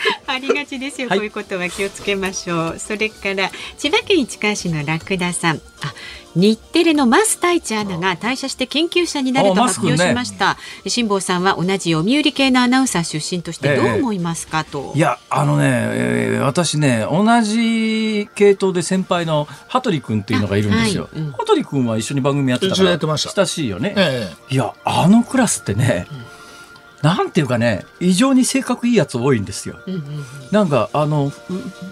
[0.27, 1.19] ありがちですよ、はい。
[1.19, 2.79] こういうことは気をつけましょう。
[2.79, 5.57] それから千葉県市川市のラクダさん。
[5.83, 5.95] あ
[6.37, 14.93] 日テレの増太一アナが退社して研究者になるとあ発表しました、辛坊さんは同じ読売系のアナウンサー出身としてどう思いますか、と。
[14.95, 21.09] いやあのね、えー私ね同じ系統で先輩の羽鳥君っていうのがいるんですよ。
[21.13, 21.25] あはい。
[21.25, 21.33] うん。
[21.33, 23.33] 羽鳥君は一緒に番組やってたからやってました。
[23.35, 23.95] 親しいよね。
[23.97, 26.07] えいやあのクラスってね、
[27.07, 29.79] なんていうかね異常に性格いいやつ多いんですよ。
[29.87, 30.25] うんうんうん。
[30.51, 31.41] なんかあのふ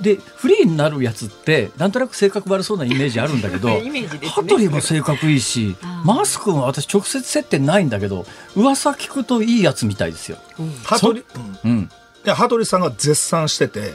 [0.02, 10.38] でフリーになるやつってなんとなく性格悪そうなイメージあるんだけど ね羽鳥も性格いいしマス君は私直接接点ないんだけど噂聞くといいやつみたいですよ。
[10.58, 11.24] え羽鳥、
[11.64, 11.88] うんうん、い
[12.28, 13.94] や羽鳥さんが絶賛してて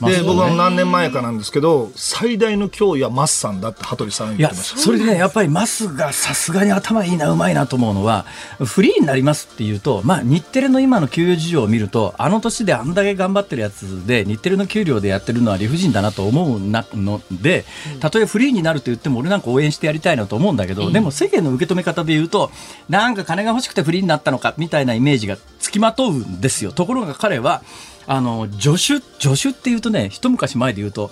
[0.00, 4.78] で、僕は何年前かなんですけど、最大の脅威はマスさんだって羽鳥さん言ってました。
[4.78, 8.26] それでね、やっぱりマスがさすがに頭いいな、うまいなと思うのは、
[8.64, 17.64] フリーになりますっていうと、まあ、日テレの今の給与事情を見ると、あの年であんだけ頑張ってるやつで、日テレの給料でやってるのは理不尽だなと思うなので、
[18.00, 22.50] たとえフリーになると言っても、俺なんか応援してやりたいなと思うんだけど、でも世間の受け止め方で言うと、
[22.88, 26.72] なんか金が欲しくてフリーになったのか、みたいなイメージがつきまとうんですよ。
[26.72, 27.62] ところが彼は、
[28.06, 31.10] あの、助手、助手っていうとね、一昔前で言うと、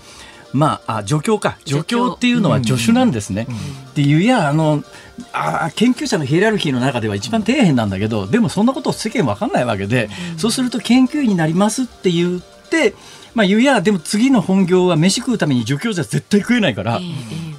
[0.52, 1.56] まあ、あ助教か。
[1.66, 2.12] 助教。
[2.12, 3.46] っていうのは助手なんですね。
[3.90, 4.84] っていういやあの
[5.32, 12.94] あ研究者のヒエラルキーの中では一番底辺なんだけどでもそんなこと世間わかんないわけで、そうすると研究員になりますって言って。
[13.34, 17.00] まあ、言うやでも次の本業は飯食うために助教じゃ絶対食えないから、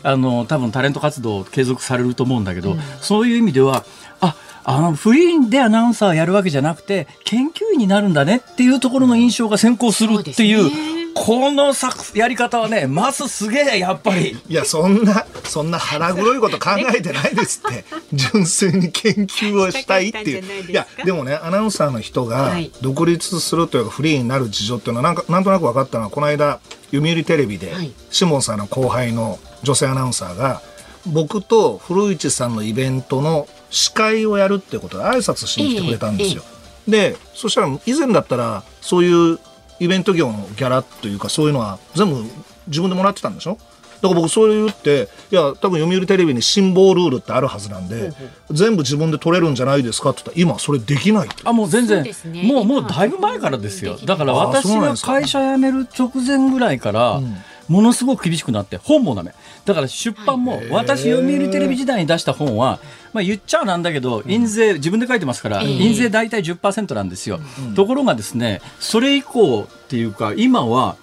[0.04, 3.84] あの多分タレント活動継続されると思うんだけど、そういう意味では
[4.22, 14.38] ああのフリーでアナウンサーやるわけじゃなくて研究員になるんだねっていうところの印象が先行するっていうそうねこの作やり方はねマスすげえやっぱり。
[14.49, 17.86] いや、そんな、そんな腹黒いこと考えてないですって。
[18.13, 20.63] 純粋に研究をしたいっていう。
[20.67, 26.60] いいや、でもね、アナウンサーの人がはい独立するというか、フリーになる事情っていうのは、なんか、なんとなく分かったのは、この間、
[26.91, 30.62] 読売テレビではい、シモンさんの後輩の女性アナウンサーが、
[31.06, 36.44] 僕と古市さんのイベントの司会をやるってことで挨拶しに来てくれたんですよ。
[36.88, 39.40] で、そしたら以前だったら、そういう
[39.80, 42.24] イベント業のギャラというか、そういうのは全部
[42.68, 43.58] 自分でもらってたんでしょ？
[44.02, 48.12] だから僕それ言って、いや、多分読売テレビに辛抱ルールってあるはずなんで、
[48.52, 51.38] 全部自分で取れるんじゃないですかって言ったら、今それできないって。
[51.46, 52.44] あもう全然、ね。
[52.44, 53.98] もうもうだいぶ前からですよ。
[54.04, 57.22] だからあ私が会社辞める直前ぐらいから、
[57.70, 59.34] ものすごく厳しくなって本もダメ。
[59.64, 62.80] だから出版も、私読売テレビ時代に出した本は、
[63.13, 65.67] まあ、言っちゃなんだけど印税自分で書いてますから、ええ。
[65.69, 67.39] 印税大体10%なんですよ、
[67.76, 70.95] ところがですねそれ以降っていうか今は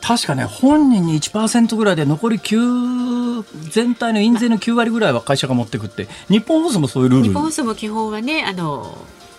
[0.00, 7.28] 確かね本人に1%ぐらいで残り9全体の印税の9割ぐらいは会社が持ってくって日本放送もそういうルール。
[7.28, 8.96] 日本放送も基本はねあの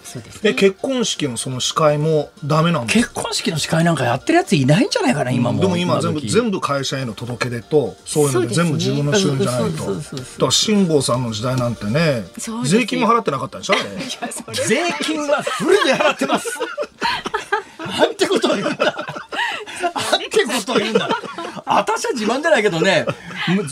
[0.07, 0.51] そうですね。
[0.51, 9.93] え、結婚式のその司会もダメなんです結婚式の司会なんかやってるやついないんじゃないかな今もでも今全部時全部会社への届け出とそういうので全部自分の収入じゃないと。
[9.93, 12.23] だから辛坊さんの時代なんてね
[12.65, 13.83] 税金も払ってなかったんでしょあれ。
[14.65, 16.57] 税金はフルで払ってます。
[17.99, 18.85] なんてことを言うんだ。
[20.11, 21.09] なんてことを言うんだ。
[21.67, 23.05] 私は自慢じゃないけどね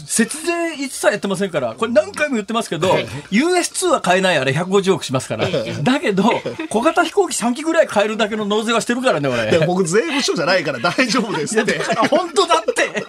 [0.05, 0.54] 節税
[0.85, 2.89] 一切やってませんからこれ何回も言ってますけど
[3.31, 5.47] US2 は買えないあれ150億しますから。
[5.47, 6.23] だけど
[6.69, 9.65] 小型飛行機3機ぐらい買えるだけの納税はしてるからね俺。
[9.65, 11.73] 僕税務署じゃないから大丈夫ですって。
[11.73, 13.05] だから本当だって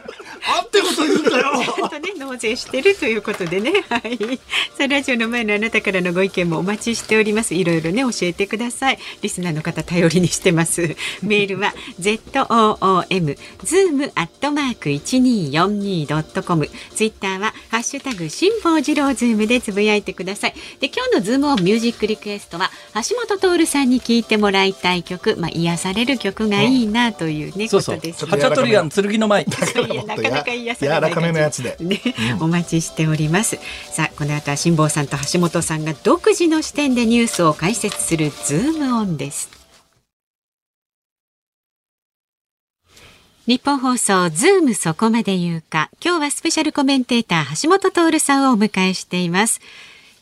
[0.77, 1.53] てこと言うんだよ。
[1.65, 3.73] ちゃんとね納税してるということでね。
[3.89, 4.39] はい。
[4.77, 7.55] さあラジオの前のあなたからのご意見もお待ちしております。
[7.55, 8.99] いろいろね教えてください。
[9.23, 10.97] リスナーの方頼りにしてます。
[11.23, 16.69] メールは z o o m zoom アットマーク一二四二ドットコム。
[16.95, 20.55] ツイッターはハッシュタグ辛坊治郎ズームでつぶやいてください。
[20.81, 25.37] で今日のズームオンミュージックリクエストは橋下徹さんに聞いてもらいたい曲。
[25.37, 27.97] まあ癒される曲がいいなというね、そうそう。
[27.97, 28.27] ことです。
[28.27, 31.77] ハチャトリアン剣の舞いやなかなか癒されない柔らかめのやつで。
[31.81, 32.01] ね、
[32.41, 33.59] お待ちしております。
[33.91, 39.51] さあこの後は辛坊さんと橋下さんが独自の視点でニュースを解説するズームオンです。
[43.47, 45.89] ニッポン放送ズームそこまで言うか。
[46.05, 49.61] 今日はスペシャルコメンテーター橋下徹さんをお迎えしています。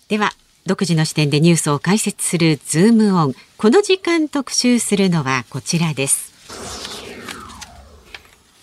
[0.09, 0.33] では
[0.67, 3.35] 独自の視点でニュースを解説するズームオン。
[3.57, 6.84] この時間特集するのはこちらです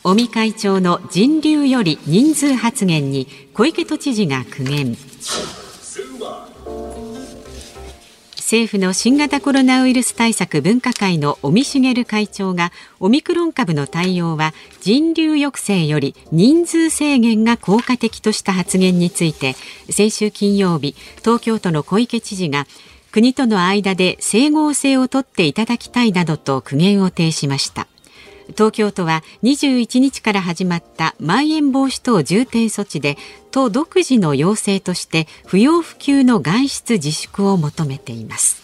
[0.03, 4.97] 尾身会長の人流より人数発言に小池都知事が苦言。
[8.37, 19.53] 政府の新型コロナウイルス対策分科会の尾身茂会長がオミクロン株の対応は人流抑制より人数制限が効果的とした発言について
[19.89, 22.65] 先週金曜日東京都の小池知事が
[23.11, 27.87] 国との間で整合性をとっていただきたいなどと苦言を呈しました。
[28.51, 33.17] 東京都は21日から始まったまん延防止等重点措置で
[33.51, 38.61] 都独自の要請として不要不急の外出自粛を求めています。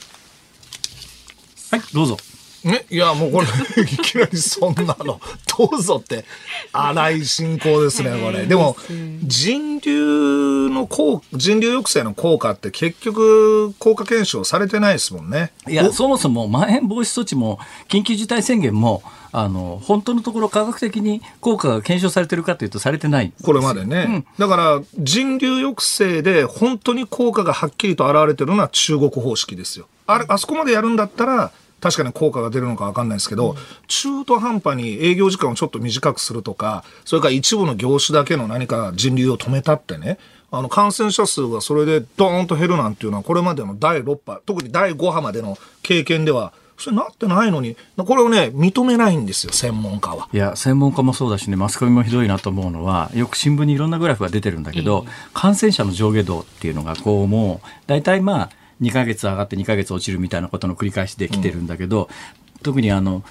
[1.72, 2.18] はいどうぞ。
[2.64, 3.48] ね、いやもうこれ
[3.84, 5.22] いきなりそんなの
[5.58, 6.26] どうぞって
[6.74, 8.46] 荒い進行ですね これ。
[8.46, 8.76] でも
[9.24, 15.54] 人流の効人流抑制の効果って結局効果検証されてないですもんね。
[15.68, 17.60] いや、そもそもまん延防止措置も
[17.90, 19.02] 緊急事態宣言も、
[19.32, 23.34] あの、本当のところ科学的に効果が検証されてるかというとされてない。
[23.44, 29.88] これまでね、だから人流抑制で本当に効果がはっきりと現れてるのは中国方式ですよ。
[30.06, 31.52] あれあそこまでやるんだったら
[31.82, 33.56] 確かに効果が出るのか分かんないですけど、
[33.88, 40.18] 中途半端に営業時間をちょっと短くするとか、それから一部の業種だけの何か人流を止めたってね、
[40.50, 50.30] あの感染者数がそれでドーンと減るなんていうのは、これまでの第6波、特に第5波までの経験では、それなってないのに、これをね、認めないんですよ、専門家は。
[50.32, 58.50] いや、専門家もそうだしね、マスコミもひどいなと思うのは、よく新聞にいろんなグラフが出てるんだけど、えー、感染者の上下動っていうのが、こう、もう、大体まあ、
[58.82, 63.24] 2ヶ月上がって2ヶ月落ちるみたいなことの繰り返しできてるんだけど、うん、特にあの、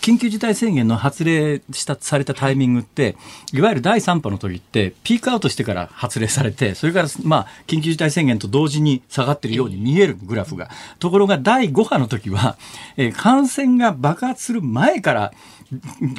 [0.00, 3.16] 緊急事態宣言の発令したされたタイミングって、
[3.52, 10.70] いわゆる第3波の時って、ピークアウトしてから発令されて、それから、まあ、緊急事態宣言と同時に下がってるように見えるグラフが。
[10.98, 12.56] ところが、第5波の時は、
[12.96, 15.32] えー、感染が爆発する前から、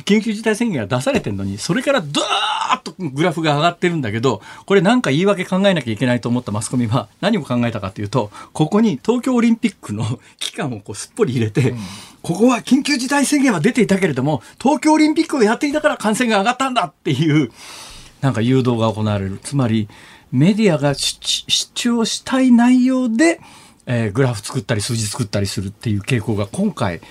[0.06, 11.80] 緊急事態宣言が出されてるのに、それからドーッとグラフが上がってるんだけど、これなんか言い訳考えなきゃいけないと思ったマスコミは何を考えたかというと、ここに東京オリンピックの期間をこうすっぽり入れて、うん、
[12.22, 17.52] ここは緊急事態宣言は出ていたけれども、東京オリンピックをやっていたから感染が上がったんだっていう、
[18.22, 19.40] なんか誘導が行われる。
[19.42, 19.88] つまり、
[20.32, 21.18] メディアが主
[21.74, 23.40] 張したい内容で、
[23.86, 27.02] えー、グラフ作ったり数字作ったりするっていう傾向が今回、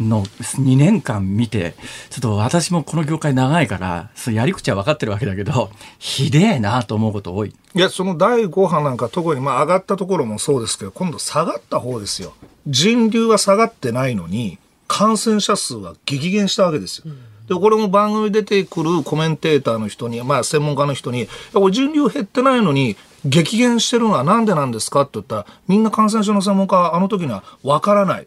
[0.00, 1.74] の2年間見て、
[2.10, 7.54] ちょっと私もこの業界長いから、そのやり口は分かってるわけだけど、ひでえなと思うこと多い。
[7.74, 12.34] いや、その第5波なんか特にまあ上がったところもそうですけど、今度下がった方ですよ。
[12.66, 17.12] 人流は下がってないのに、感染者数は激減したわけですよ。
[17.48, 28.26] で、これも番組出てくるコメンテーターの人に、まあ専門家の人に、これ人流減ってないのに、激減してるのはなんでなんですかって言ったら、みんな感染症の専門家はあの時には分からない。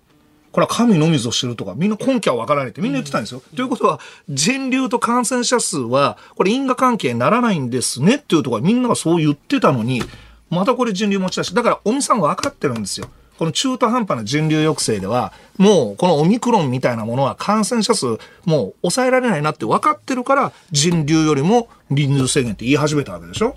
[0.51, 3.41] これは神のみぞ知るとか、みんな根拠はわからないってみんな言ってたんですよ。
[3.45, 3.99] うん、ということは、
[4.29, 10.03] 人流と感染者数は、これ因果関係にならないんですねっていうところはみんながそう言ってたのに、
[10.49, 11.55] またこれ人流持ち出し。
[11.55, 13.07] だから、尾身さん分かってるんですよ。
[13.41, 23.55] この中途半端な人流抑制では、もうこのオミクロンみたいなものは感染者数もう抑えられないなって分かってるから、人流よりも人流制限って言い始めたわけでしょ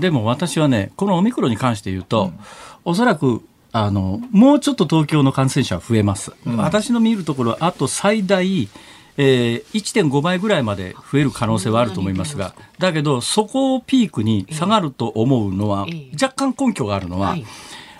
[0.00, 2.40] でも私はね、このオミクロンに関して言うと、うん、
[2.84, 3.42] おそらく
[3.72, 6.32] あの、もうちょっと東京の感染者は増えます。
[6.46, 8.68] うん、私の見るところ、あと最大、
[9.16, 15.86] えー、1.5倍ぐらいまで増える可能性はあると思いますが、だけど、そこをピークに下がると思うのは、
[16.20, 17.36] 若干根拠があるのは、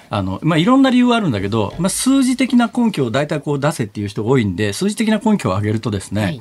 [0.09, 6.41] あの、まあ、いろんな理由はあるんだけど、まあ、数字的な根拠を大体こう出せっていう人が多いんで、数字的な根拠を挙げるとですね、はい。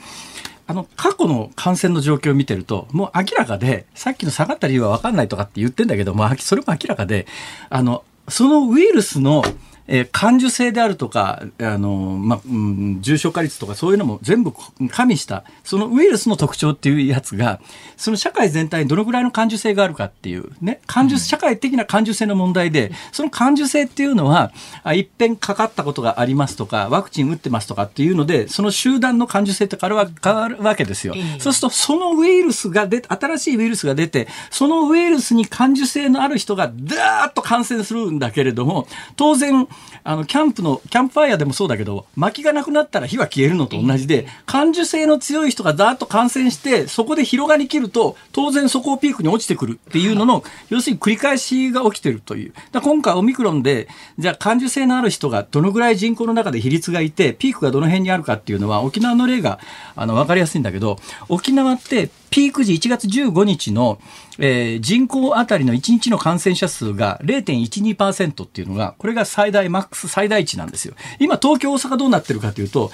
[0.66, 7.28] あの、過去の感染の状況を見てると、もう明らかで、さっきの下がった理由は分かんないとかって言ってんだけども、それも明らかで、
[7.70, 9.44] あの、そのウイルスの
[9.92, 14.54] えー、感受性であるとか、あの、ま、うん、重症化率とかそういうのも全部
[14.92, 17.60] 加味した、そのウイルスの特徴っていうやつが、
[17.98, 24.52] その社会全体にどのぐらいの感受性があるかっていう、ね、感受、社会的な感受性の問題で、その感受性っていうのは、
[24.84, 30.06] あいっぺんかかったことがありますとか、ワクチン打ってますとかっていうので、その集団の感受性って変わ
[30.48, 31.16] るわけですよ。
[31.40, 39.68] そうすると、そのウイルスが出て、新しいウイルスが出て、そのウイルスに感受性のある人が、ダーッと感染するんだけれども、当然、
[40.04, 52.54] あの、キャンプの、キャンプファイヤーでもそうだけど、薪がなくなったら火は消えるのと同じで、感受性の強い人がざーっと感染して、そこで広がりきると、当然そこをピークに落ちてくるっていうのの、要するに繰り返しが起きてるという。
[52.82, 59.60] 今回オミクロンで、じゃあ感受性のある人がどのぐらい人口の中で比率がいて、ピークがどの辺にあるかっていうのは、沖縄の例が、
[59.96, 64.00] あの、わかりやすいんだけど、沖縄ってピーク時1月15日の、
[64.38, 70.96] えー、人口あたりの1日の感染者数が0.12%っていうのが、これが最大マックス最大値なんですよ。
[71.20, 72.92] 今東京大阪どうなってるかというと、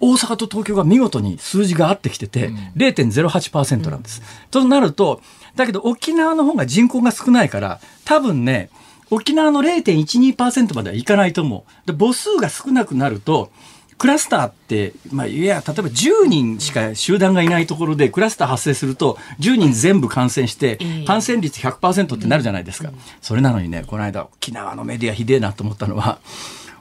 [0.00, 4.20] 大阪と東京が見事に数字が合ってきてて、うん、0.08%なんです。
[4.20, 5.20] うん、となると、
[5.56, 8.70] だけど沖縄の方が人口が少ないから、多分ね、
[9.10, 11.92] 沖縄の0.12%まではいかないと思う。
[11.92, 13.50] で母数が少なくなると、
[14.00, 22.92] クラスターって、まあ、いや、例えば10人しか集団がいないところでクラスター発生すると、10人全部感染して、感染率100%ってなるじゃないですか。
[23.20, 26.18] それなのにね、この間、沖縄のメディアひでえなと思ったのは、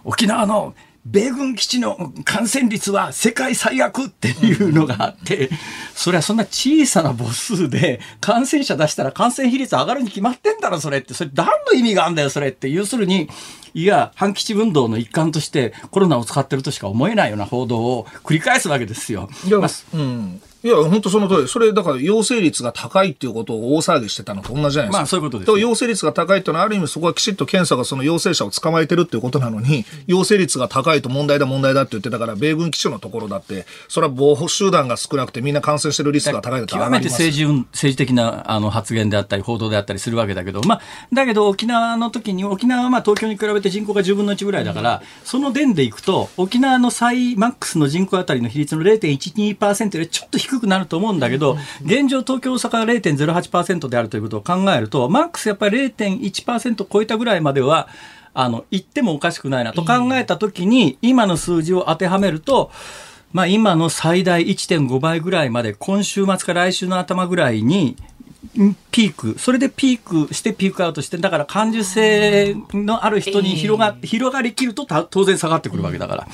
[0.06, 0.74] 沖縄の
[1.06, 5.50] 米軍基地の感染率は世界最悪っていうのがあって、
[5.96, 11.14] それはそんな小さな母数で感染者出したら感染比率上がるに決まってんだろ、それって。
[11.14, 12.70] それ何の意味があるんだよ、それって。
[12.70, 13.30] 要するに、
[13.74, 19.30] いや、反基地運動の一環としてコロナを使ってるとしか思えないような報道を繰り返すわけですよ。
[19.60, 20.42] まあ、うん。
[20.62, 21.48] いや、本当その通り。
[21.48, 24.98] それ、だから陽性率が高いっていうことを大騒ぎしてたのと同じじゃないですか。
[24.98, 40.82] まあそういうことですだから陽性率が高いっていうのは、ある意味そこはきちっと検査がその陽性者を捕まえてるっていうことなのに、陽性率が高いと問題だ問題だって言ってたから、米軍基地のところだって、それは防護集団が少なくてみんな感染してるリスクが高いだって極めて政治運政治的なあの発言であったり、報道であったりするわけだけど、まあ、
[41.14, 57.88] だけど沖縄の時に、沖縄はまあ東京に比べて人口が10分の1ぐらいだから、その点でいくと、沖縄の最マックスの人口あたりの比率の0.12%よりちょっと低くなると思うんだけど、現状、東京、大阪が0.08%であるということを考えると、マックスやっぱり0.1%超えたぐらいまでは、
[58.34, 62.72] あの、言ってもおかしくないなと考えたときに、今の数字を当てはめると、
[63.34, 67.96] まあ今の最大1.5倍ぐらいまで、今週末から来週の頭ぐらいに、
[68.58, 76.24] んピーク、それでピークしてピークアウトして、だから感受性のある人に広が,、広がりきるとた当然下がってくるわけだから。
[76.24, 76.28] っ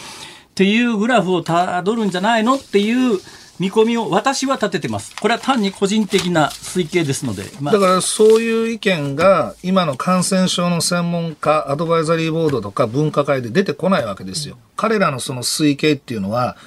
[0.53, 3.19] ていうグラフをたどるんじゃないのっていう
[3.59, 5.15] 見込みを私は立ててます。
[5.19, 7.43] これは単に個人的な推計ですので。
[7.61, 14.57] まあだからそういう意見が今の感染症の専門家、アドバイザリーボードとか分科会で出てこないわけですよ。
[14.75, 16.57] 彼らのその推計っていうのは、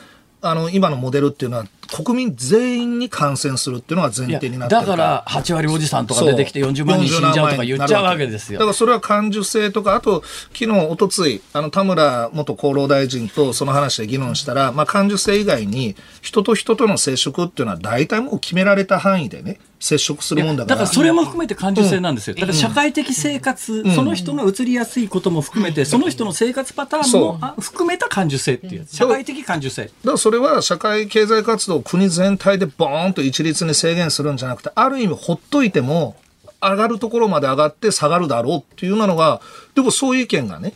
[0.41, 8.70] あの今のモデルっていうのは国民全員に感染するっていうのが前提になってるだから8割おじさんとか出てきて40万人死んじゃうとか言っちゃうわけですよだか。
[8.70, 10.22] らそれは感受性とか、あと、
[10.53, 20.76] 昨日、おとつい、あの、田村元厚労大臣とその話で議論したら、まあ、感受性以外に、人と人との接触っていうのは大体もう決められた範囲でね、接触するもんだから。
[20.76, 22.35] だからそれも含めて感受性なんですよ。
[22.35, 29.85] だから社会的生活、その人が移りやすいことも含めて、その人の生活パターンもあ含めた感受性っていう、社会的感受性。
[29.85, 36.16] だからそれは社会経済活動を国全体でボーンと一律に制限するんじゃなくて、ある意味ほっといても、
[36.61, 39.41] 上がるところまで上がって下がるだろうっていうのが、
[39.76, 40.74] でもそういう意見がね、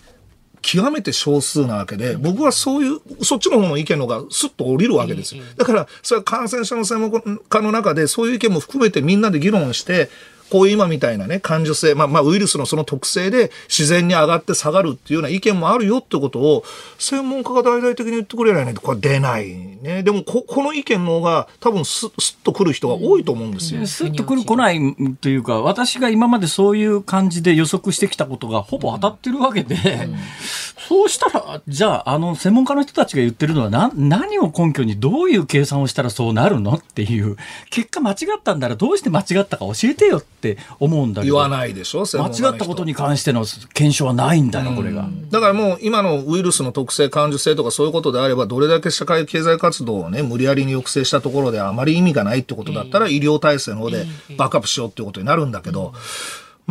[0.63, 5.43] 極めて少数なわけで、僕はそういう、そっちの方の意見の方がスッと降りるわけですよ。
[5.57, 10.09] だから、それは感染症の専門家の中で、そういう意見も含めてみんなで議論して、
[10.53, 16.63] こういう今みたいなね、感受性、まあ、まあ、ウイルスのその特性で自然に上がって下がるっていうような意見もあるよってことを、
[16.99, 20.03] 専門家が大々的に言ってくれないと、これ出ないね。
[20.03, 23.87] でもこ、この意見の方が多分す、すっと来る人が多いと思うんですよ。
[23.87, 24.79] スッと来る来ない
[25.23, 29.77] というか、私が今までそういう感じで予測してきたことがほぼ当たってるわけで、
[30.87, 37.39] そうしたら、じゃあ、あの、専門家の人たちが言ってるのはな、何を根拠にどういう計算をしたらそうなるのっていう、
[37.71, 40.42] 結果間違ったんならどうして間違ったか教えてよって
[40.79, 41.35] 思うんだけど。
[41.35, 45.09] 言わないでしょ、専間違ったことに関しての検証はないんだよ、これが。
[45.31, 55.93] だからもう今のウイルスの特性、感受性とかそういうことであれば、どれだけ社会経済活動をね、無理やりに抑制したところであまり意味がないってことだったら、医療体制の方でバックアップしようっていうことになるんだけど、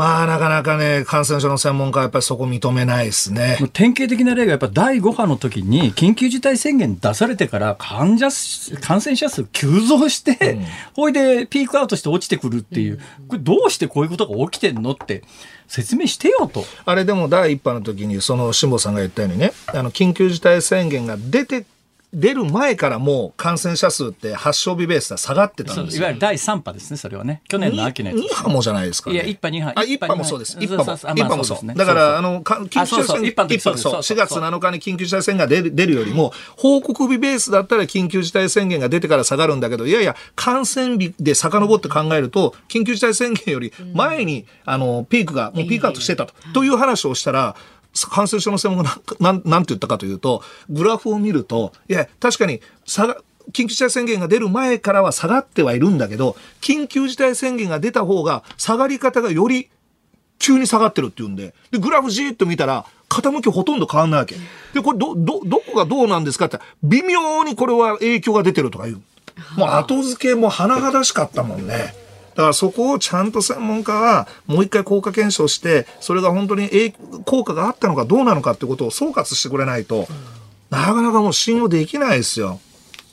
[0.01, 3.59] まあなかなかね、感染症の専門家はやっぱりそこ認めないですね。
[3.71, 10.57] 典型的な例がやっぱ第5波の時に緊急事態宣言出されてから患者数感染者数急増して、
[10.95, 15.21] ほいでピークアウトして落ちてくるっていう、これどうしてこういうことが起きてんのって
[15.67, 16.65] 説明してよと。
[16.83, 21.65] あれでも第一波の時に、その辛坊さんが言ったようにね、あの、緊急事態宣言が出て、
[22.13, 27.41] 出る前からもう感染者数って発症日ベースで下がってたんですいわゆる第3波ですね、それはね。
[27.47, 28.17] 去年の秋のやつ。
[28.19, 29.15] 2波もじゃないですか、ね。
[29.15, 29.73] いや一波二波。
[29.75, 30.57] あ、一波一波もそうです。
[30.59, 30.85] 二波一波も。
[30.85, 31.75] そうそうそう一波もそう。
[31.75, 47.55] だから、あの、か緊急事態宣言、そう4月7日に緊急事態宣言が出る出るよりも、報告日ベースだったら緊急事態宣言が出てから下がるんだけど、いやいや、感染日で遡って考えると、緊急事態宣言より前に、あの、ピークが、もうピークアウトしてたと、という話をしたら、
[48.09, 53.17] 感染症の専門家 なんなんなんて言ったかというと、グラフを見ると、いや、確かに下が、
[53.51, 59.69] 緊急事態宣言が出る前からは下がってはいるんだけど、緊急事態宣言が出た方が下がり方がより
[60.39, 64.35] 急に下がってるっていうんで、で、グラフじーっと見たら、傾きほとんど変わんないわけ。
[64.73, 69.01] で、これど、ど、どこがどうなんですかって、微妙にこれは影響が出てるとか言う。
[69.55, 71.93] もう後付けも甚だしかったもんね。
[72.35, 76.91] だからそこをちゃんと専門家はもう一回効果検証して、それが本当に影
[77.25, 80.07] 効果があったのかどうなのかってことを総括してくれないと、
[80.69, 82.59] なかなかもう信用できないですよ。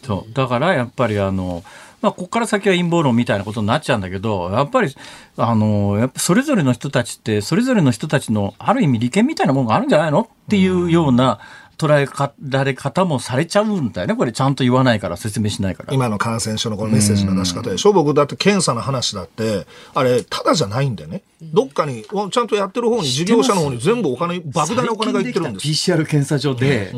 [0.04, 0.32] そう。
[0.32, 1.64] だからやっぱりあの、
[2.00, 4.94] まあ、ここから先は陰謀論みたいなことになっちゃうんだけど、やっぱり、
[5.36, 10.20] あの、やっぱそれぞれの人たちって、それぞれの人たちのある意味利権みたいなものがあるんじゃないの？
[10.20, 11.40] っていうような
[11.78, 12.08] 捉え
[12.48, 14.16] られ方もされちゃうんだよね。
[14.16, 15.94] これちゃんと言わないから、説明しないから。
[15.94, 21.22] 今の感染症のこのメッセージの出し方でしょ、僕だって検査の話だって、あれ、ただじゃないんでね。
[21.40, 25.66] どっかに、ちゃんとやってる方に、事業者の方に全部お金、莫大なお金がいってるんです。
[25.66, 26.92] PCR 検査所で、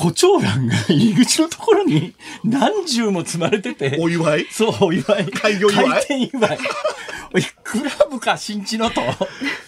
[0.00, 3.98] 胡蝶蘭が入り口のところに何重も積まれてて。
[4.00, 4.46] お祝い？
[4.50, 5.26] そう、お祝い。
[5.26, 5.90] 開業祝い？
[5.90, 6.58] 開店祝い。
[7.62, 9.02] クラブか新地のと。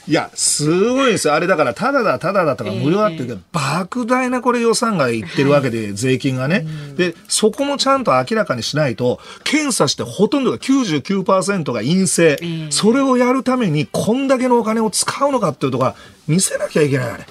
[0.08, 1.34] いや、すごいですよ。
[1.34, 6.64] あれだから、ただだ、ただだとか無料だって言うけど、莫大なこれ予算がいってるわけで、税金がね。
[6.96, 12.38] で、そこもちゃんと明らかにしないと、検査してほとんどが99%が陰性。
[12.70, 15.94] それをやるために、こんだけのお金を使うのかっていうところ
[16.26, 17.26] 見せなきゃいけない、あれ。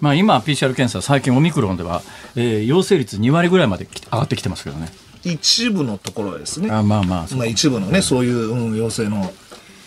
[0.00, 2.02] まあ、今、PCR 検査、最近オミクロンでは、
[2.34, 4.92] えー、陽性率2割ぐらいまで上がってきてますけどね。
[5.24, 6.70] 一部のところですね。
[6.70, 7.34] あまあまあ。
[7.34, 9.32] まあ一部のね、そういう、うん、陽性の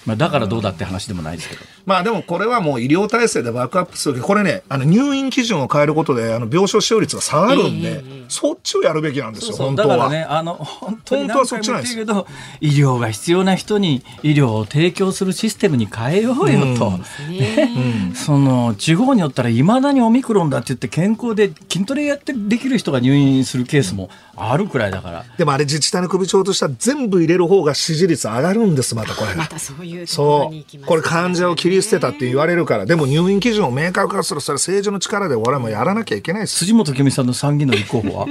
[0.10, 1.62] まあ、だからどうだって話でもないですけど。
[1.86, 9.97] まあでもこれはもう医療体制でバックアップするこれね、あの入院基準を変えることで、あの病床使用率が下がるんで、そっちをやるべきなんですよ、本当は。
[9.97, 12.28] だからね、あの、本当に何回も言ってるけど、
[12.62, 16.91] 医療が必要な人に医療を提供するシステムに変えようよと。
[17.30, 25.26] ね、その、地方によったらいまだにオミクロンだって言って健康で筋トレやってできる人が入院するケースもあるくらいだから。
[25.38, 29.36] でもあれ自治体の首長としては全部入れる方が支持率上がるんです、またこれ。
[29.36, 30.86] またそういうそう。
[30.86, 36.58] これ患者を切り捨てたって言われるから、でも入院基準を明確化する、それ政治の力で俺はもうやらなきゃいけないです。
[36.60, 38.28] 辻元清美さんの参議院の立候補は？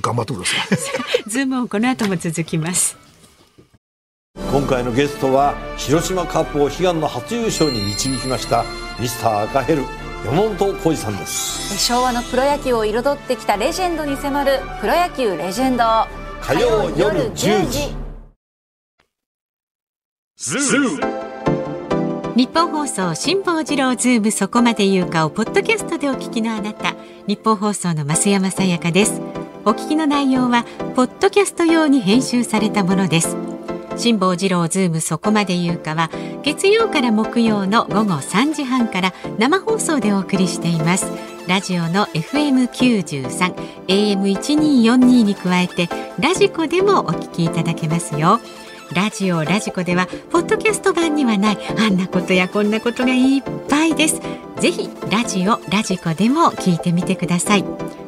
[0.00, 0.56] 頑張ってくださ
[1.24, 1.24] い。
[1.28, 2.96] ズームをこの後も続きます。
[4.50, 8.64] 今回のゲストは広島カープを悲願の初優勝に導きました
[8.98, 9.82] ミスター赤ヘル
[10.24, 15.84] 山本浩二さんです昭和のプロ野球を彩ってきたレジェンドに迫るプロ野球レジェンド
[16.40, 18.03] 火曜夜10時
[20.46, 20.58] 日
[22.52, 26.94] 本放送辛坊治郎ズームそこまで言うかをポッドキャストでお聞きのあなた。
[27.26, 29.22] ニッポン放送の増山さやかです。
[29.64, 33.38] お聞きの内容はポッドキャスト用に編集されたものです。
[33.96, 36.10] 辛坊治郎ズームそこまで言うかは
[36.42, 41.10] 月曜から木曜の午後3時半から生放送でお送りしています。
[41.48, 43.54] ラジオの FM93
[43.88, 45.88] AM1242 に加えて
[46.20, 48.40] ラジコでもお聞きいただけますよ。
[48.94, 54.20] ラジオラジコではポッドキャスト版にはないあんなことやこんなことがいっぱいです。
[54.60, 57.64] ぜひラジオラジコでも聞いてみてください。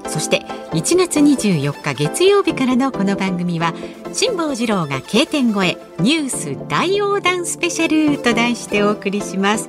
[0.07, 3.75] そして1月24日月曜日からのこの番組は
[4.13, 9.69] 辛坊治郎が経典越えニュース大横断スペシャルと題してお送りします。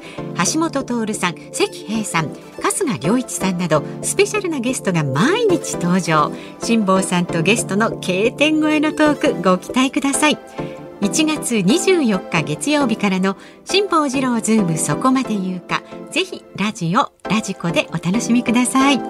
[0.53, 2.29] 橋下徹さん石平さん
[2.61, 6.31] 春日良一さんなどスペシャルなゲストが毎日登場。
[6.61, 10.76] 辛坊さんとゲストの経典越えのトークご期待ください。
[11.01, 15.83] 1月24日月曜日からの辛坊治郎ズームそこまで言うか。
[16.11, 19.01] ぜひラジオラジコでお楽しみください。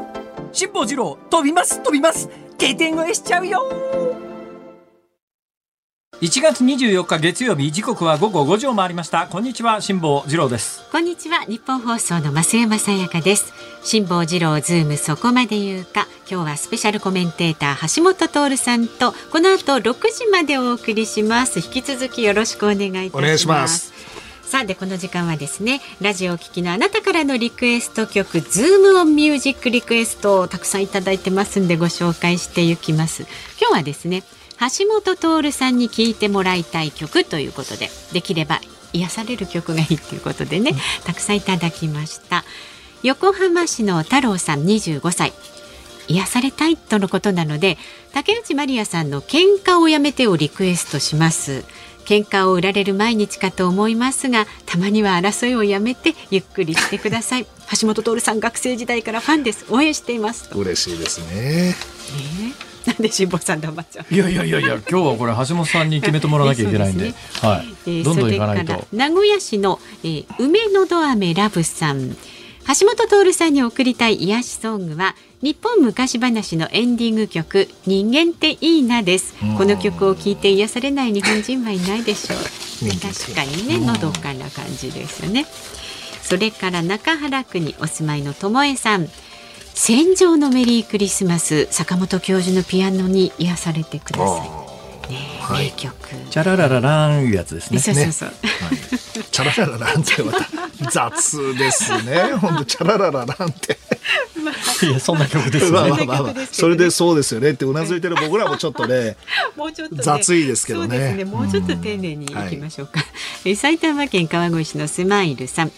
[0.51, 2.29] 辛坊治郎飛びます飛びます。
[2.57, 3.61] 経典越えしちゃうよ
[6.19, 9.27] 1月24日月曜日時刻は午後5時を回りました。
[9.27, 10.83] こんにちは辛坊治郎です。
[10.91, 13.53] こんにちは日本放送の増山さやかです。
[13.83, 16.07] 辛坊治郎ズームそこまで言うか。
[16.27, 21.59] 今日はスペシャルコメンテーター橋本徹さんとこの後6時までお送りします。
[21.59, 23.17] 引き続きよろしくお願いいたします。
[23.17, 23.93] お願いします。
[24.41, 33.27] さあでこの時間はですねラジオを聴きのあなたからのリクエスト曲ズームオンミュージックリクエストをたくさんいただいてますんでご紹介していきます。
[33.61, 34.23] 今日はですね
[34.59, 38.59] 橋本徹さんに聴いてもらいたい曲ということでできれば
[38.93, 40.73] 癒される曲がいいということでね、
[41.05, 42.43] たくさんいただきました。
[43.03, 45.33] 横浜市の太郎さん25歳。
[46.07, 47.77] 癒されたいとのことなので
[48.13, 51.63] 竹内まりやさんの喧嘩をやめてをリクエストします。
[52.05, 57.45] 喧嘩を売られる毎日かと思いますがたまには争いをやめてゆっくりしてください。
[57.79, 59.65] 橋本徹さん学生時代からファンです。
[59.69, 60.49] 応援しています。
[60.55, 64.13] 嬉しいですね、えーなんで辛坊さん黙っちゃう。
[64.13, 68.87] いやいやいやいや、 今日はこれ橋本さんに決めてもらわなきゃいけないんで、でね、はい、えー、どんどん行かないと。
[68.93, 72.15] 名古屋市の、えー、梅のど飴ラブさん。
[72.67, 79.35] 橋本徹さんに送りたい癒しソングは日本昔話のエンディング曲人間っていいなです。
[79.57, 82.39] この曲を聴いて癒されない日本人はいないでしょう。
[82.99, 85.45] 確かにねのどかな感じですよね。
[86.21, 89.07] それから中原区にお住まいのともえさん
[89.79, 95.11] 戦場のメリークリスマス坂本教授のピアノに癒されてください。
[95.13, 95.93] ね、はい、名曲。
[96.31, 97.79] チャラララランいうやつですね。
[97.79, 98.31] そうそうそう。
[99.31, 102.33] チャラララランってまた雑ですね。
[102.41, 103.77] 本当チャラララランって。
[104.83, 105.71] いやそんな曲ですね。
[105.71, 109.15] まあまあまあ、まあ、それでそうですよねってうなずいてる僕らもちょっとね。
[109.55, 111.13] もうちょっと、ね、雑いですけどね。
[111.13, 112.93] ねもうちょっと丁寧にいきましょうか。
[113.45, 115.71] うはい、埼玉県川越市のスマイルさん。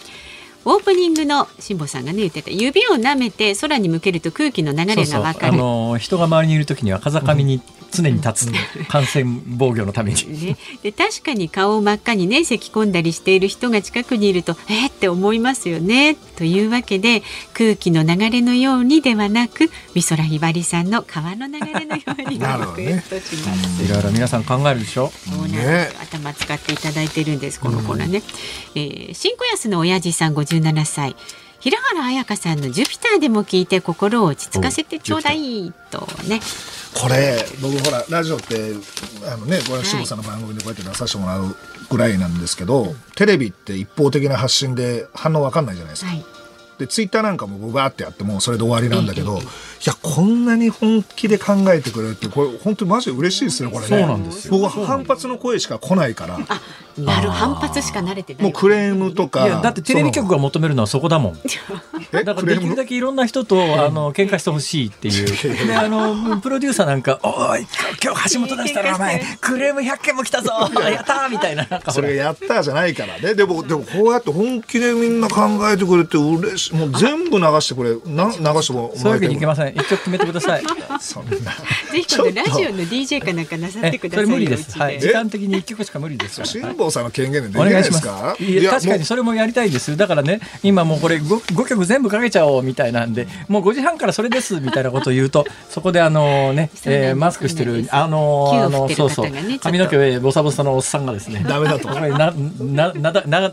[0.64, 2.50] オープニングの辛坊さんがね言ってた。
[2.50, 8.52] 指を舐めて空に向けると空気の流れがわかる、あの人が周りにいる時には風上に常に立つ、
[8.88, 10.20] 感染防御のために。
[10.40, 17.22] ね、で確かに顔を真っ赤にね咳き込んだりしている人が近くにいるとえー、って思いますよねというわけで
[17.54, 23.84] 空気の流れのようにではなく美空ひばりさんの川の流れのようにリクエストします。
[23.84, 25.12] いろいろ皆さん考えるでしょ。
[25.28, 28.22] そうなんです、頭使っていただいてるんですこのコーナーね。
[28.74, 31.16] えー、新小安の親父さん57歳。
[31.60, 36.40] 平原綾香さんのジュピターでも聞いて心を落ち着かせてちょうだいとね。
[36.94, 38.72] これ僕ほらラジオって
[39.30, 41.54] あのねこれ志保さんの番組でこうやって出させてもらう
[41.90, 46.10] ぐらいなんですけど、はい、テレビって一方的な発信で反応わかんないじゃないですか。
[46.10, 46.24] はい
[46.80, 49.42] でツイッターなんかも僕バーってやってもそれで終わりなんだけど、い
[49.86, 53.86] やこんなに本気で考えてくれるってこれ本当にマジで嬉しいですねこれね。
[53.88, 54.58] そうなんですよ。
[54.58, 56.38] 僕は反発の声しか来ないから。
[56.48, 56.60] あ
[56.98, 58.42] なる反発しか慣れてない。
[58.42, 59.46] もうクレームとか。
[59.46, 61.38] いやだってテレビ局が求めるのはそこだもん。
[62.12, 65.66] だからできるだけいろんな人とあの喧嘩してほしいっていう。
[65.66, 67.66] であのプロデューサーなんか「おい
[68.02, 70.52] 今日橋本出したらお前クレーム100件も来たぞ。
[70.90, 71.66] やった!」みたいな。
[71.88, 73.34] それやったじゃないからね。
[73.34, 76.74] でもでもこうやって本気でみんな考えてくれて嬉しい。
[76.74, 78.12] もう全部流してくれ。
[78.12, 78.92] な流しても。
[78.96, 80.62] そういうわけにいけません一曲決めてください。
[81.00, 81.30] そんな。
[81.30, 81.40] ぜ
[81.94, 84.56] ひ今度ラジオの DJ かなんかなさってくださいそれ無理で。
[84.56, 86.44] す、はい、時間的に一曲しか無理です。
[86.44, 88.36] 辛坊さんの権限でできないですか？
[88.38, 88.62] い。
[88.62, 89.96] や確かにそれもやりたいです。
[89.96, 99.30] だからね今もうこれ 5, 5曲全部かけちゃおうみたいなんでもう5時半からそれですみたいなことを言うと そこであのね、えー、マスクしてるあのあのそうそう。
[99.60, 101.44] 髪の毛ボサボサのおっさんがですね。
[101.48, 101.88] ダメだと。
[101.88, 103.52] ななななな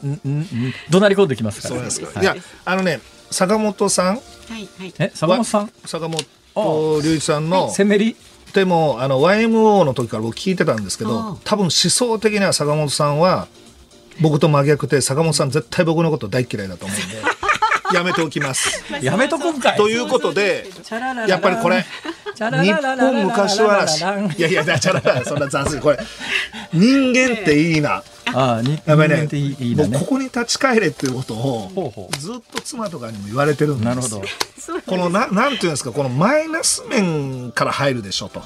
[0.89, 2.99] 怒鳴り込んできますから、そうですか、い、やあのね
[3.31, 4.21] 坂本さん、は
[4.57, 5.71] いはい、え坂本さん？
[5.85, 8.15] 坂本龍一さんの、セメリ？
[8.53, 13.47] でもあの YMO の時から僕聞いてたんですけど多分思想的には坂本さんは
[14.21, 17.21] 僕と真逆で坂本さん絶対僕のこと大嫌いだと思うんで
[17.93, 18.83] やめておきます。
[19.01, 19.77] やめとこんかい。
[19.77, 20.67] ということで
[21.27, 21.85] やっぱりこれ
[22.35, 24.01] 日本昔話
[24.37, 25.99] いやいやチャララそんな雑これ
[26.73, 28.03] 人間っていいな。
[28.33, 33.85] ああ人間っていいな、ね、ここに立ち返れっていうことをずっと妻とかにも言われてるんです。
[33.85, 34.21] なるほど。
[34.85, 38.41] このななんていうんですかこのマイナス面から入るでしょと。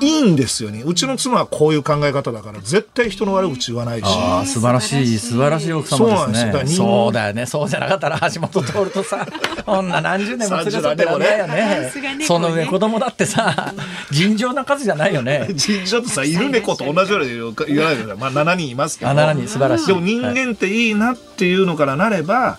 [0.00, 0.82] いいんですよね。
[0.84, 4.04] うちの妻はこういう考え方だから絶対人の悪口言わないし。
[4.06, 5.72] あ素晴らしい素晴らしい。
[5.72, 6.66] 奥様ですね。
[6.66, 7.46] そうだよね。
[7.46, 9.26] そうじゃなかったら橋本徹とさ
[9.64, 11.92] こんな何十年も連れ添ってらんないよね。
[12.26, 13.74] その上子供だってさ
[14.10, 15.48] 尋常な数じゃないよね。
[15.54, 19.10] 尋常ってさ犬猫と同じように言わないでまあ7人いますけど。
[19.12, 19.86] 7人素晴らしい。
[19.86, 22.58] でも人間っていいなっていうのからなれば、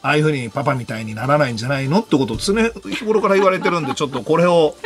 [0.00, 4.76] ああいうふうにパパみたいにならないんじゃないのってことを常日頃から言われてるんでちょっとこれを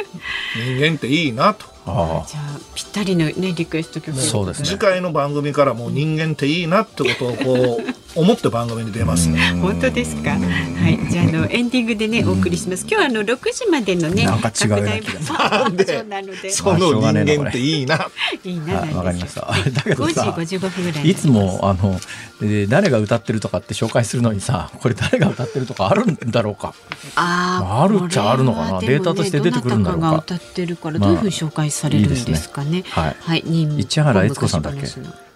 [0.56, 9.54] 人間っていいなとあじゃあぴったりのねリクエスト曲そうです、ね、次回の番組からもう人間っていいなってことをこう思って番組に出ますね。
[9.62, 10.32] 本当ですか？
[10.32, 12.82] はい、じゃあのエンディングでねお送りします。
[12.82, 15.86] 今日はあの六時までのねなんか違うなんで？
[16.52, 18.06] その人間っていいな。
[18.44, 18.74] いいな。
[18.98, 19.40] わかりました。
[19.72, 21.08] だけどさ、五時五分ぐらい。
[21.10, 21.98] いつもあの、
[22.42, 26.74] えー、誰が歌ってるとかって紹介するのにさ、これ誰が歌ってるとかあるんだろうか。
[27.16, 28.80] ああ、あるっちゃあるのかな。
[28.80, 30.16] データとして出てくるんだろうか。
[30.16, 32.84] 歌ってるからどういうふうに紹介されるんですかね。
[32.88, 33.16] はい。
[33.18, 33.42] はい。
[33.46, 34.86] 市原悦子さんだっけ？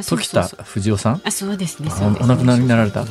[0.05, 1.23] 時田藤夫さん？
[1.25, 1.91] あ、そうですね。
[2.21, 3.03] お亡くなりになられた？
[3.03, 3.09] いや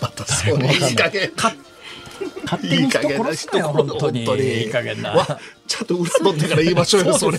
[0.00, 0.74] またそうね。
[0.74, 0.92] い。
[0.92, 1.32] い加減。
[2.44, 4.24] 勝手に人殺すなよ本当に。
[4.24, 5.40] いい加減な。
[5.66, 7.38] ちゃんと裏取ってから言いましょうよそれ。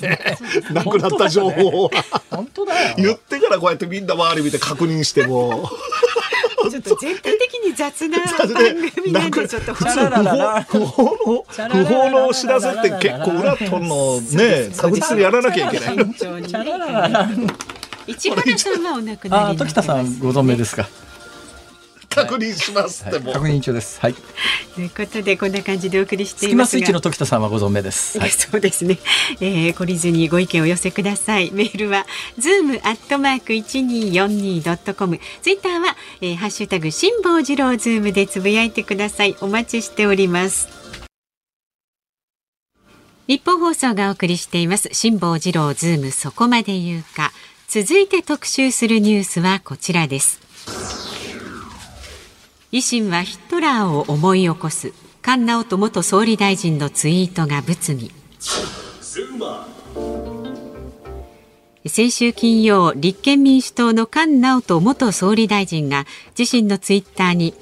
[0.74, 1.89] なくなった情報は
[2.32, 2.95] 本当だよ。
[2.97, 5.69] 言ってからこうやってみんな周り見て確認しても
[6.70, 9.89] ちょっと全体的に雑な 番組なんでちょっと普通
[10.70, 15.95] 不法の不法のお知らせって結構裏取るのね確実にやらなきゃいけない。
[18.07, 20.88] 市原さんはお亡くなり時田さんご存命ですか
[22.14, 23.99] 確認しますっても、確認中です。
[24.01, 24.14] はい。
[24.76, 26.80] ということでこんな感じでお送りしていますが。
[26.80, 28.99] スイッチの時田さんはご存命です、はい、 そうですね、
[29.39, 31.51] えー、懲りずにご意見を寄せください。
[31.55, 32.05] メールは
[32.38, 39.36] ズームアットマーク一二四二ドットコムツイッターは、えー、ハッシュタグ辛坊治郎ズームでつぶやいてください。
[39.41, 40.68] お待ちしております。
[43.28, 44.89] 日本放送がお送りしています。
[44.91, 47.32] 辛坊治郎ズームそこまで言うか。
[47.74, 50.41] 続いて特集するニュースはこちらです
[52.72, 54.93] 維新はヒットラーを思い起こす。
[55.22, 58.11] 菅直人元総理大臣のツイートが物議。
[61.86, 66.05] 先週金曜立憲民主党の菅直人元総理大臣が
[66.39, 67.53] 自身のツイッターに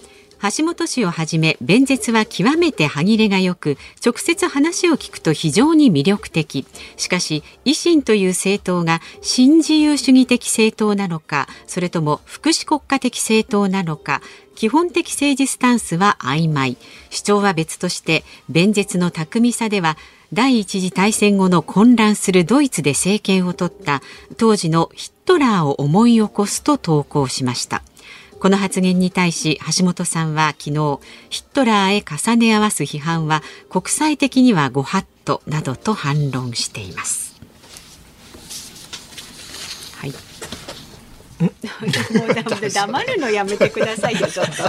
[0.42, 6.66] 橋本氏をはじめ弁舌は極めて歯切れがよく直接話を聞くと非常に魅力的。
[6.96, 14.22] しかし維新という政党が新自由主義的政党なのかそれとも福祉国家的政党なのか
[14.60, 16.76] 基本的政治スタンスは曖昧。
[17.10, 19.96] 主張は別として弁舌の巧みさでは
[20.34, 24.02] 第一次大戦後の混乱するドイツで政権を取った
[24.36, 27.84] 当時のヒットラーを思い起こすと投稿しました。
[28.42, 31.00] この発言に対し橋本さんは昨日
[31.30, 37.40] ヒットラーへ重ね合わす批判は国際的にはご法度などと反論しています
[39.96, 40.14] はい
[41.40, 44.64] もう黙るのやめてくださいよちょっと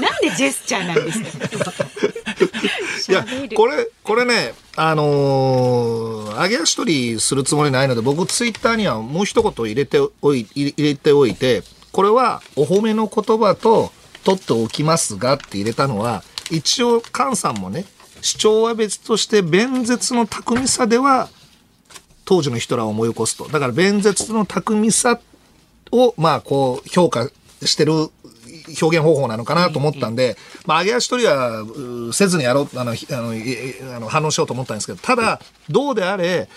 [0.00, 11.62] なんでジェスチャーなんですかいやこれこれねあのー、上げ足取りするつもりないので僕ツイッターにはもう一言入れておい入れておいて
[11.94, 13.92] これはお褒めの言葉と
[14.24, 17.84] 取っておきますがって入れたのは、一応菅さんもね、
[18.20, 21.28] 主張は別として弁舌の巧みさでは
[22.24, 23.48] 当時の人らを思い起こすと。
[23.48, 25.20] だから弁舌の巧みさ
[25.92, 27.28] を、まあこう評価
[27.62, 28.10] してる
[28.80, 31.64] 表現方法なのかなと思ったんで、まあ、上げ足取りは
[32.12, 36.48] せずにやろう、あの、あの、あの反応しようと思ったんですけど、ただ、どうであれ、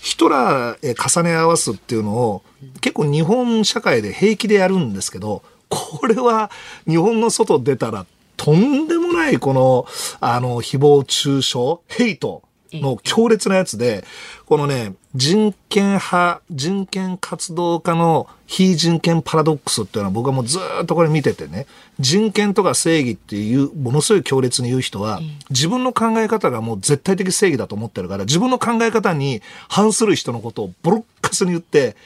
[0.00, 2.42] ヒトラーへ重ね合わすっていうのを、
[2.80, 6.50] 結構日本社会で平気でやるんですけど、これは
[6.86, 8.06] 日本の外出たら
[8.36, 9.86] とんでもないこの、
[10.20, 12.42] あの、誹謗中傷、ヘイト
[12.80, 14.04] の強烈なやつで、
[14.46, 21.66] このね、人権派、人権活動家の非人権パラドックスっていうのは僕はもうずっとこれ見ててね、
[21.98, 25.20] 人権とか正義っていうものすごい強烈に言う人は、
[25.50, 31.96] 自分の考え方がもう絶対的正義だと思ってるから、自分の考え方に反する人のことをボロッカスに言って、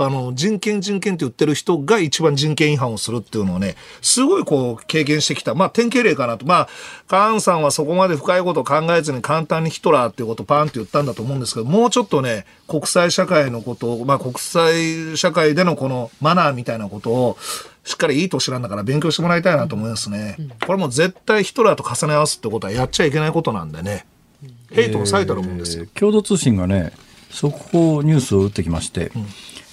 [0.00, 5.56] あの、人権人権って言ってる人が一番人権違反をするっていうのをね、すごいこう経験してきた。
[5.56, 6.46] まあ典型例かなと。
[6.46, 6.68] まあ、
[7.08, 17.36] カーンさんはそこまで深いことを考えずに簡単にヒトラーっていうことをパーンって言ったんだと思うんですけど、もうちょっとね、国際社会のことを、まあ国際社会でのこのマナーみたいなことを、
[17.84, 20.36] しっかりいい年なんだから勉強してもらいたいなと思いますね。
[20.64, 24.06] これも絶対ヒトラーと重ね合わすってことはやっちゃいけないことなんでね。
[24.70, 26.92] ヘイトの最たるもんですよ、えー、共同通信がね、
[27.30, 29.26] 速報ニュースを打ってきまして、うん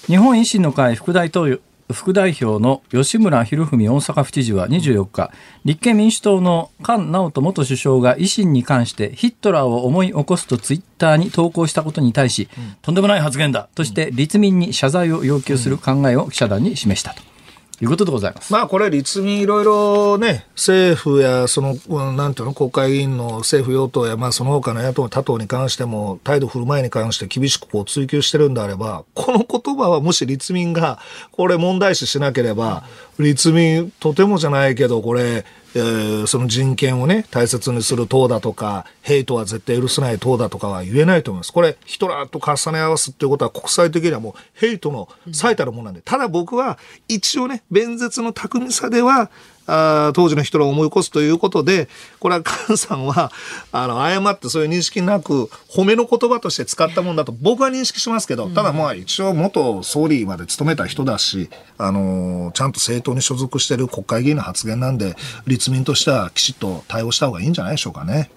[0.06, 1.60] 日本維新の会副大統
[1.92, 5.32] 副代表の吉村洋文大阪府知事は24日、
[5.64, 17.35] 立憲民主党の菅直人元首相が維新に関してヒットラーを思い起こすとツイッターに投稿したことに対し、うん、とんでもない発言だとして立民に謝罪を要求する考えを記者団に示したと。
[17.82, 18.52] いうことでございます。
[18.52, 30.98] まあこれ立民いろいろね、政府やその、なんていうの、国会議員の政府与党やまあその他の野党、他党に関しても態度振る舞いに関して厳しくこう追及してるんであれば、この言葉はもし立民が
[31.32, 32.84] これ問題視しなければ、
[33.18, 35.44] 立民とてもじゃないけどこれ、
[35.76, 41.52] えー、その人権をね、大切にする党だとか、ヘイトは絶対許せない党だとかは言えないと思います。
[41.52, 49.30] これ、ヒトラーと重ね合わすっていうことは国際的にはもうヘイトの最たるものなんで、ただ僕は一応ね、弁舌の巧みさでは、
[49.66, 51.88] あ当時の人らを思い起こすということで、
[52.20, 53.32] これは菅さんは、
[53.72, 68.30] あの、誤ってそういう認識なく、褒めの言葉として使ったもんだと僕は認識しますけど、ただまあ一応元総理まで務めた人だし、あの、ちゃんと政党に所属してる国会議員の発言なんで、立民としてはきちっと対応した方がいいんじゃないでしょうかね。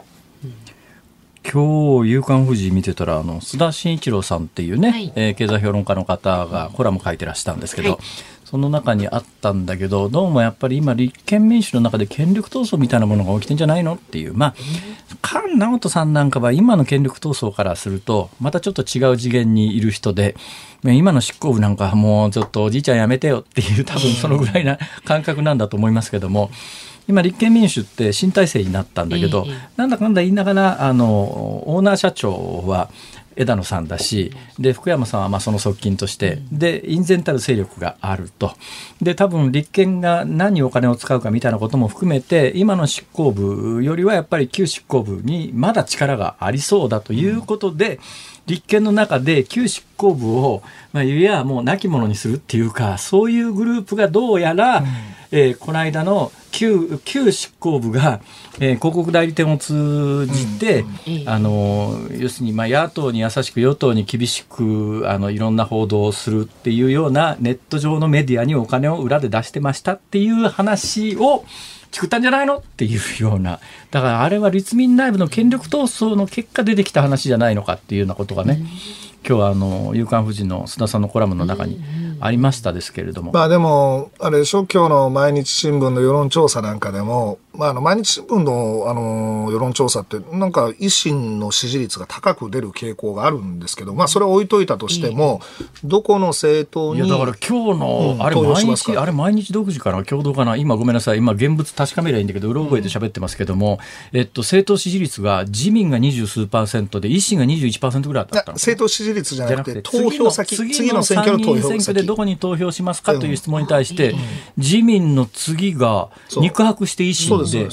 [1.52, 8.00] 今日、夕刊富士見てたら、あの、須田慎一郎さんっていうね、はい、えー、経済評論家の方がコラム書いてらしたんですけど、はい
[8.50, 14.56] その中にあったんだけどどうもやっぱり今立憲民主の中で権力闘争みたいなものが起きてんじゃないのっていうまあ
[15.24, 20.36] 菅直人さんなんかは今の権力闘争からするとまたちょっと違う次元にいる人で
[20.84, 26.50] 今の執行部なんかもうちょっとおじいちゃんやめてよっていう多分そのぐらいな感覚なんだと思いますけども。
[27.08, 29.47] 今立憲民主って新体制になったんだけど、
[29.78, 31.08] なんだかんだ言いながらあの
[31.66, 32.91] オーナー社長は
[33.36, 38.54] 枝野さんだしで福山さんはまあその側近としてで隠然たる勢力があると。
[39.02, 48.00] で多分立憲が何にお金を使うかみたいなことも含めて今の執行部よりはやっぱり旧執行部にまだ力がありそうだということで、
[48.46, 54.86] 立憲の中で旧執行部を、まあ、いやもう亡き者にするっていうかそういうグループがどうやら、うん
[55.32, 58.22] えー、この間の旧旧執行部が、
[58.60, 71.46] えー、広告代理店を通じて、うん、あの要するにまあ野党に優しく与党に厳しくあのいろんな報道をするっていうようなネット上のメディアにお金を裏で出してましたっていう話を
[71.92, 73.60] 作ったんじゃないのっていうような。
[73.92, 78.70] だからあれは立民内部の権力闘争の結果出てきた話じゃないのかっていうようなことがね、うん、今
[79.24, 81.80] 日はあの「夕刊富士」の須田さんのコラムの中に
[82.20, 83.32] ありましたですけれども。
[83.32, 95.42] まあでも、あれでしょ、今日の毎日新聞の世論調査なんかでも、まあ、あの、毎日新聞の、あの、世論調査って、なんか、維新の支持率が高く出る傾向があるんですけど、まあ、それは置いといたとしても、
[95.84, 97.02] どこの政党に。
[97.02, 103.80] いや、だから今日の、あれ、毎日、あれ、毎日独自かな、共同かな、今、ごめんなさい、今、現物確かめりゃいいんだけど、うろ覚えで喋ってますけども、
[104.14, 112.06] えっと、政党支持率が、自民が二十数パーセントで、維新が21%ぐらいだった政党支持率じゃなくて、投票先、次の選挙の投票先。
[112.10, 114.16] どこに投票しますかという質問に対して、
[114.57, 117.70] 自民の次が肉薄して維新で、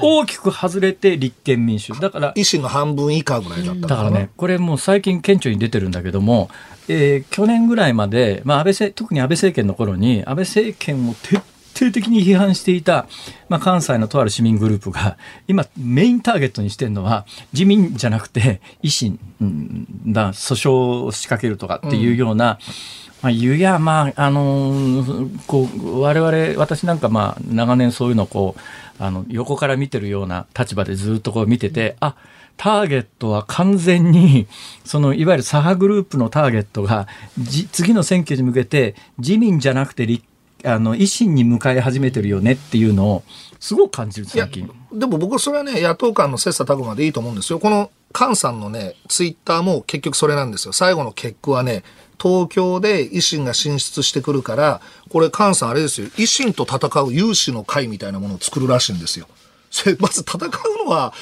[0.00, 1.92] 大きく外れて立憲民主。
[1.98, 6.50] だから、維新の半分以下ぐらいだっただからね、これもう最近顕著に出てるんだけども、
[6.86, 11.42] えー、去年ぐらいまで、まあ、安倍特に安倍政権の頃に、安倍政権を徹
[11.74, 13.08] 底的に批判していた、
[13.48, 15.16] まあ、関西のとある市民グループが、
[15.48, 19.18] 今、メインターゲットにしてるのは、自民じゃなくて、維新
[20.06, 32.16] だ、訴訟を仕掛けるとかっていうような、うんまあ、言うや、まあ、あのー、こう、我々、私なんか、まあ、長年そういうのをこう、あの、横から見てるような立場でずっとこう見てて、あ、
[32.56, 34.46] ターゲットは完全に、
[34.84, 37.08] その、いわゆる左派グループのターゲットが、
[37.72, 40.24] 次の選挙に向けて、自民じゃなくて立、
[40.64, 43.22] あの、維新に向かい始めてるよねっていうのを、
[43.58, 44.70] すごく感じる、最近。
[44.92, 47.58] でも僕、それはね、野党間の切磋琢磨でいいと思うんですよ。
[47.58, 50.72] この、菅さんのね、ツイッターも結局それなんですよ。
[50.72, 51.82] 最後の結句はね、
[52.20, 59.26] 東京で維新が進出してくるから、これ、菅さんあれですよ、維新と戦う有志の会みたいなものを作るらしいんですよ。
[59.98, 60.50] まず戦う
[60.84, 61.14] のは、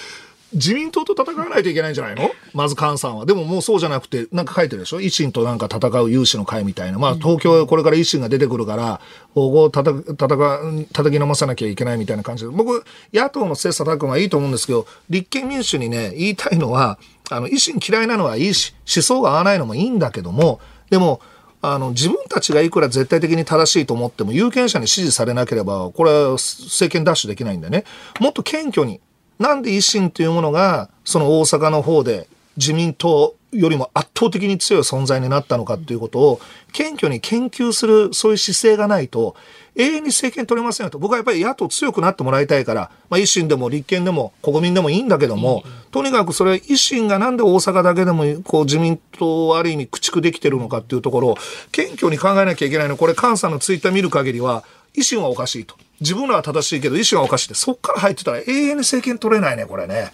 [0.55, 2.31] 自民党と戦わないといけないんじゃないの？
[2.55, 3.27] まず菅さんは。
[3.27, 5.01] でももうそうじゃなくて、なんか書いてるでしょ？
[5.01, 6.99] 維新となんか戦う有志の会みたいな。
[6.99, 9.03] まあ東京これから維新が出てくるから、
[9.35, 12.51] ここを叩叩きのまさなきゃいけないみたいな感じで。
[12.51, 12.83] 僕、
[13.13, 20.61] 野党の切磋琢磨はいいと思うんですけど、立憲民主にね、言いたいのは、あの、維新嫌いなのはいいし、思想が合わないのもいいんだけども、
[20.91, 21.21] でも、
[21.61, 27.85] あの、自分たちがいくら絶対的に正しいと思っても、有権者に支持されなければ、これは政権奪取できないんでね。
[28.21, 29.01] もっと謙虚に。
[29.39, 36.41] なんで維新というものが、その大阪の方で自民党よりも圧倒的に強い存在になったのかということを、
[36.73, 39.37] 謙虚に研究する、そういう姿勢がないと、
[39.79, 40.99] 永遠に政権取れませんよと。
[40.99, 45.63] 僕はやっぱり野党強くなってもらいたいから、まあ維新でも立憲でも国民でもいいんだけども、
[45.93, 51.37] とにかくそれは維新がなんで大阪だけでもこう自民党をある意味駆逐できてるのかっていうところを
[51.71, 52.97] 謙虚に考えなきゃいけないの。
[52.97, 54.65] これ、菅さんのツイッター見る限りは、
[54.97, 55.77] 維新はおかしいと。
[56.01, 60.13] 自分らは正しいけど、維新はおかしいって、そっから入ってたら永遠に政権取れないね、これね。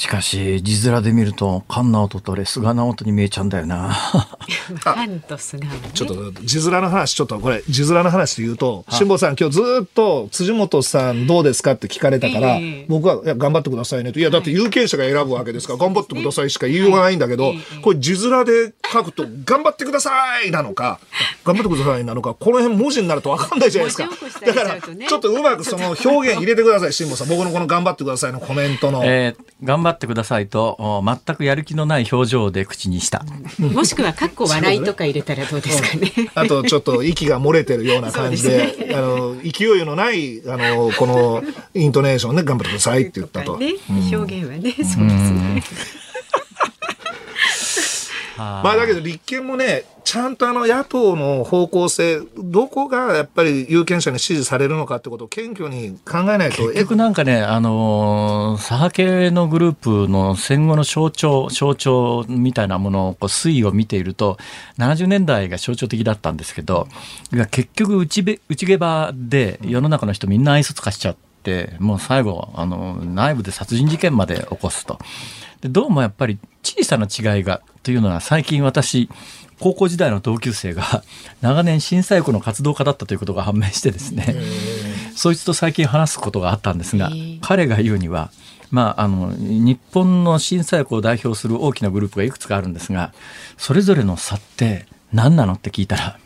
[0.00, 3.94] しかし、字面で見ると、菅直人とレ菅直人に見えちゃうんだよな。
[4.80, 14.20] 菅と菅、ね、ちょっと、字面の話、ちょっとこれ、字面の話で言うと、辛坊さん、今日ずっと、辻元さんどうですかって聞かれたから、えー、僕は、いや、頑張ってくださいねと。
[14.20, 20.10] いや、だって有権者が選ぶわけですから、頑張ってくださいしか言いようがないんだけど、これ字面で書くと、頑張ってくださ
[20.42, 20.98] いなのか、
[21.44, 24.08] 頑張ってくださいなのか、この辺文字になると分かんないじゃないですか。
[24.46, 27.28] だから、ちょっとうまくその表現入れてください、辛坊さん。
[27.28, 29.02] 僕のこの頑張ってくださいのコメントの。
[29.04, 33.24] えー、頑張ってくださいと全くやる気のない表情で口にした。
[33.58, 36.12] もしくは、かっこ笑いとか入れたらどうですかね。
[36.34, 41.42] あと、ちょっと息が漏れてるような感じで、でね、あの、勢いのない、あの、この、
[41.74, 43.56] イントネーションで頑張ってくださいって言ったと。
[43.58, 43.74] ね、
[44.12, 45.62] 表現はね、そうですね。
[48.40, 56.62] まあだけど立憲もね、ちゃんとあの野党の方向性、どこがやっぱり有権者に支持されるのかってことを謙虚に考えないと。
[56.62, 64.38] 結局なんかね、あの左派系のグループの戦後の象徴、象徴みたいなものをこう推移を見ていると、
[64.78, 66.88] 70年代が象徴的だったんですけど、
[67.50, 74.98] 結局内べ内毛場で世の中の人みんな愛想つかしちゃって、もう最後、あの、内部で殺人事件まで起こすと。
[75.60, 79.08] でどうもやっぱり小さな違いがというのは最近私
[79.58, 81.02] 高校時代の同級生が
[81.42, 84.34] 長年震災後の活動家だったということが判明してですね
[85.14, 87.10] そいつと最近話すことがあったんですが
[87.42, 88.30] 彼が言うには
[88.70, 93.12] まあ、あの日本の震災後を代表する大きなグループがいくつかあるんですが
[93.58, 96.18] それぞれの差って何なのって聞いたら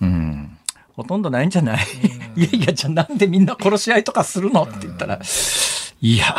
[0.00, 0.56] うん
[0.96, 1.86] ほとんどないんじゃない？
[2.36, 4.64] いやいやじゃあなんでみんな殺し合いとかするの？
[4.64, 5.20] って言ったら
[6.02, 6.34] いや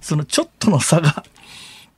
[0.00, 1.24] そのちょっとの差が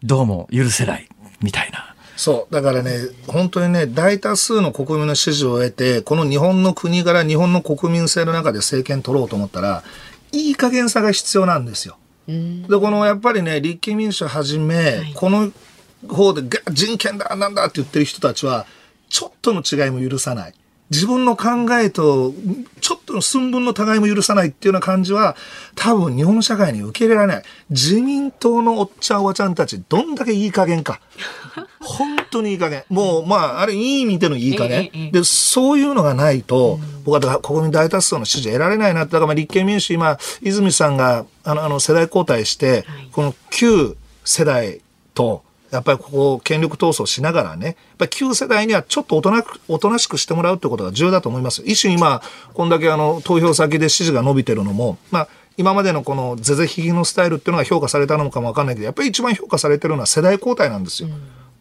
[0.03, 1.09] どうも許せない
[1.41, 1.95] みたいな。
[2.17, 2.55] そう。
[2.55, 2.93] だからね、
[3.27, 9.83] 本当にね、大多数の国民の支持を得て、この日本の国柄、日本の国民性の中で政権取ろうと思ったら、
[10.31, 11.97] いい加減さが必要なんですよ。
[12.29, 15.53] で、このやっぱりね、立憲民主はじめ、はい、この
[16.09, 18.67] 方で人権だ、なんだって言ってる人たちは、
[19.09, 20.55] ちょっとの違いも許さない。
[20.93, 22.35] 自分の考えと、
[22.83, 25.37] ちょっとの寸分の互いも許さないっていうような感じは、
[25.75, 27.43] 多分日本の社会に受け入れられない。
[27.71, 31.01] 自民党のおっちゃんおばちゃんたち、どんだけいい加減か。
[31.81, 32.85] 本当にいい加減。
[32.91, 34.91] もう、まあ、あれ、いい意味でのいい加減。
[35.13, 44.83] で、そういうのがないと、僕は国民大多数の支持得られないなって、だからまあ立憲民主、今、泉さんが、あの、あの世代交代して、この旧世代
[45.15, 45.43] と、
[45.73, 51.63] やっぱりここ、権力闘争しながらね、やっぱり旧世代にはちょっとおとなおとなしくしてもらうってことが重要だと思います。
[51.65, 61.09] 一種今、こんだけあの、投票先で支持が伸びてるのも、まあ、今までのこの是々非々のスタイルっていうのが評価されたのかもわかんないけど、やっぱり一番評価されてるのは世代交代なんですよ。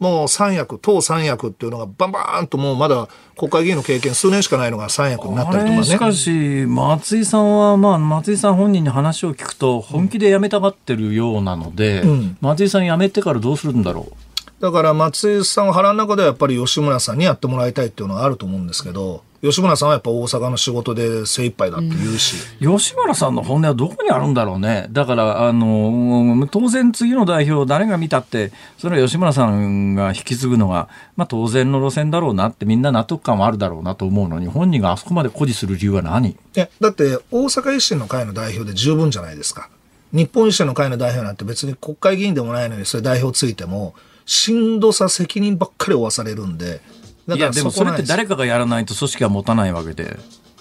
[0.01, 5.83] もう三役、党三役っていうのがバンバーンともうまだ国会議員の経験数年しかないのが三役になったりとかね。
[5.83, 14.61] しかし、松井さんは、まあ、松井さん本人に話を聞くと、本気で辞めたがってるようなので、ん松井さん辞めてからどうするんだろう。
[14.61, 22.35] だから松井さんは腹の中ではやっぱり吉村さんにやってもらいたいっていうのがあると思うんですけど、吉村さんはやっぱ大阪の仕事で精一杯だって言うし。
[22.59, 24.85] 吉村さんの本音はどこにあるんだろうね。
[24.91, 36.37] だから、あの、当然次の代表誰が見たって、それは吉村さんが引き継ぐのが、まあ当然の路線だろうなってみんな納得感はあるだろうなと思うのに、本人があそこまで誇示する理由は何？
[36.55, 39.69] えだって大阪維新の会の代表で十分じゃないですか。
[40.13, 43.95] 日本維新の会の代表なんて別に国会議員でもないのにそれ代表ついても、
[44.27, 46.79] しんどさ責任ばっかり負わされるんで。
[47.27, 50.17] だいや、でもそれって誰かがやらないと組織は持たないわけで。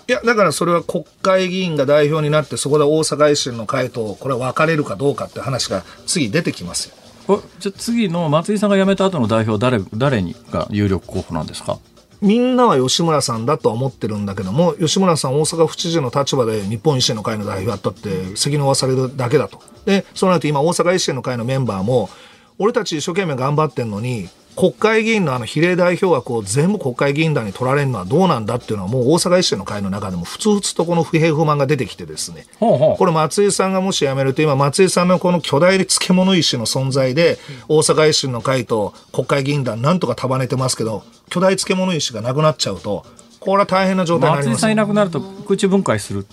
[0.09, 6.95] いや、だからそれは国会議員が代表になって、そこで大阪維新の会と、これは分かれるかどうかって話が次出てきますよ。
[7.29, 11.79] おじゃあ次の松井さんが辞めた後の代表誰、誰にが有力候補なんですか？
[12.21, 19.63] みんなは吉村さんだとは思ってるんだけども、吉村さん大阪府知事の立場で日本維新の会の代表やったって責任を負わされるだけだと。
[19.87, 22.11] で、そうなると今大阪維新の会のメンバーも、
[22.59, 32.47] 俺たち一生懸命頑張ってんのに、国会議員のあの比例代表枠を全部国会議員団に取られるのはどうなんだっていうのはもう大阪維新の会の中でもふつふつとこの不平不満が出てきてですね。
[32.59, 37.39] ほうほうこれ松井さんがもし辞めると今松井さんのこの巨大漬物石の存在で
[37.69, 43.05] 大阪維新の会と国会議員団なんとか束ねてますけど巨大漬物石がなくなっちゃうと
[43.39, 46.27] これは大変な状態になります松井さんいなくなると空中分解する。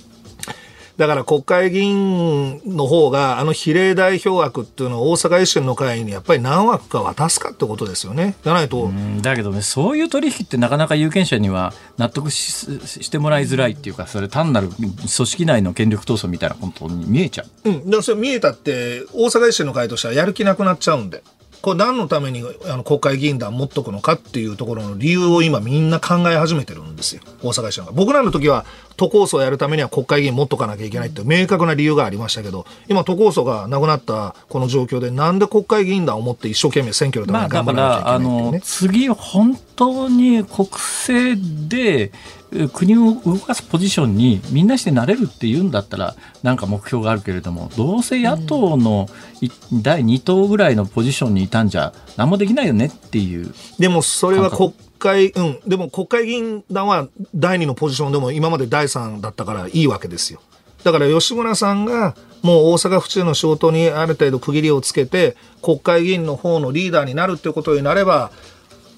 [0.97, 8.35] だから国会議員の方があの比例代表枠っていうのを大阪維新の会にやっぱり何枠か渡すかってことですよね。
[8.43, 12.51] じゃないと、うんだけどね、そういう取引ってなかなか有権者には納得し
[13.03, 17.69] してもらいづらいっていうか、それ単なる組織内の権力闘争みたいなことに見えちゃう。
[17.69, 21.23] うん、でもそれ見えたって大阪維新の会としてはやる気なくなっちゃうんで。
[21.61, 27.21] これ何のためにあの国会議員団持っとくのかっていうところの理由を今みんな考え始めてるんですよ。
[27.41, 27.95] 大阪維新の会。
[27.95, 28.65] 僕らの時は
[28.97, 41.39] 都構想をやるためには国会議員持っとかなきゃいけないって明確な理由がありましたけど今都構想がなくなったこの状況でなんで国会議員団を持って一生懸命選挙のためまあ、に頑張らなきゃいけないね、の次、本当に国政
[41.69, 42.11] で
[42.53, 49.07] え国を動かすポジションにみんなしてなれるっていうんだったら、なんか目標があるけれども、どうせ野党の
[49.41, 53.53] い第2党ぐらいのポジションにいたんじゃ、何もできないよねっていう。
[53.79, 60.41] でもそれは国会、うん、でも国会議員団は第2のポジションでも今まで第3だったからいいわけですよ。
[60.83, 68.31] だから吉村さんがもう大阪府中の仕事にある程度区切りをつけて国会議員の方のリーダーになるっていうことになれば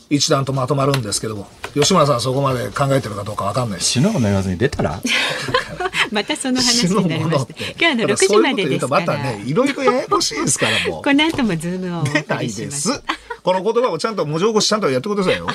[0.09, 3.85] 一段とまとまるんですけども吉村さんはそこまで考えてるかどうかわかんないし。
[3.85, 4.99] 死のうも言わずに出たら？
[6.11, 7.75] またその話になりまして。
[7.79, 9.23] 今日あの6だからそういう時までですまたら。
[9.23, 13.03] ねいろいろややこしいですからもうこの後もズームをお送出ないりしますです。
[13.43, 15.47] この言葉をちゃんと文字起こしちゃんとやってくださいよ。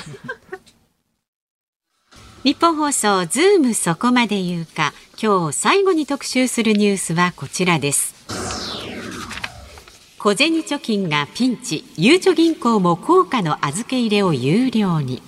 [2.44, 8.14] 日本放送ズームそこまで言うか今日最後に特集するニュースはこちらです
[10.24, 15.20] 小銭貯金がピンチゆうちょ銀行も硬貨の預け入れを有料に。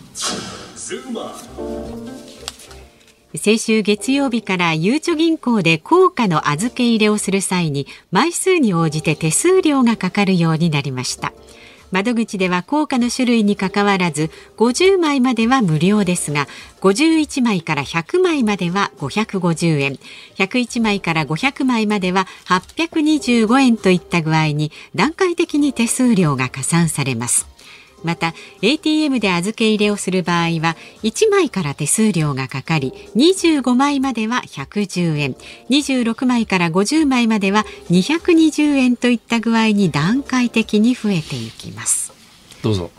[3.34, 11.34] 先週月曜日からゆうちょ銀行で硬貨の預け入れをする際に枚数に応じて手数料がかかるようになりました。
[11.92, 16.46] 窓口では硬貨の種類にかかわらず50枚までは無料ですが
[16.80, 19.98] 51枚から100枚までは550円。
[20.36, 27.55] 101枚から500枚までは825円といった具合に段階的に手数料が加算されます。
[28.06, 28.32] また
[28.62, 35.36] ATM で預け入れをする場合は1枚から手数料がかかり25枚までは110円。
[35.68, 42.14] 26枚から50枚までは220円といった具合に段階的に増えていきます。
[42.62, 42.90] どうぞ。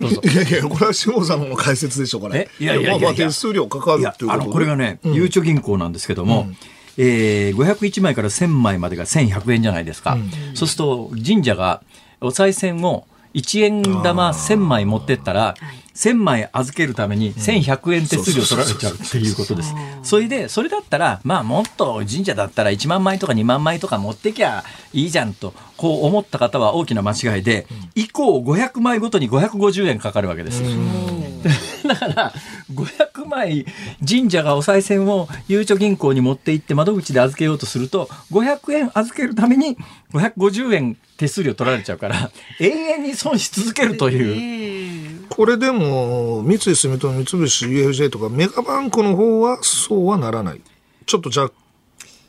[0.00, 0.20] どうぞ。
[0.24, 2.50] いやいや、これは下さんの解説でしょ、これ。
[2.58, 2.64] え？
[2.64, 3.00] いやいやいやいや。
[3.00, 4.44] まあまあ手数料かかるっていうことで。
[4.44, 6.48] あのこれがね、ゆうちょ銀行なんですけども、
[6.96, 10.16] えー、501枚から1000枚までが1100円じゃないですか、
[10.54, 11.82] そうすると神社が
[12.20, 15.54] お賽銭を1円玉1000枚持ってったら、
[15.94, 19.74] 1000枚預けるために1100円手数料取られちゃうっていうことです。
[20.02, 30.62] それで、それだったら、まあもっと神社だったら1万枚とか2万枚とか持ってきゃいいじゃんと、こう思った方は大きな間違いで、以降500枚ごとに550円かかるわけです。
[31.88, 32.32] だから、
[32.72, 33.66] 500枚
[34.06, 39.76] 神社がお賽銭をゆうちょ銀行に持って行って窓口で預けようとすると、500円預けるために
[40.12, 42.30] 550円手数料取られちゃうから、
[42.60, 45.26] 永遠に損し続けるという。
[45.28, 50.60] これでも、三井住友、三菱 UFJ とか、メガバンクの方はそうはならない。
[51.06, 51.54] ちょっと若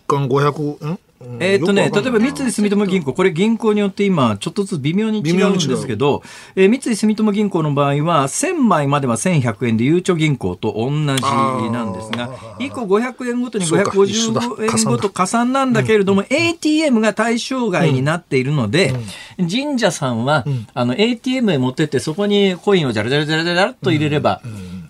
[0.07, 0.99] 干500、ん？
[1.39, 6.23] えっとね、例えば三井住友銀行、これ銀行によって今、ちょっとずつ微妙に違うんですけど、
[6.56, 12.30] えー、三井住友銀行の場合は、1000枚までは1100円で、ゆうちょ銀行と同じなんですが、
[12.60, 18.93] 1個500円ごとに550円ごと加算なんだけれども、ATM が対象外になっているので、
[19.38, 24.41] 神社さんは、あの、ATM へ持ってって、そこにコインをじゃらじゃらじゃらじゃらっと入れれば、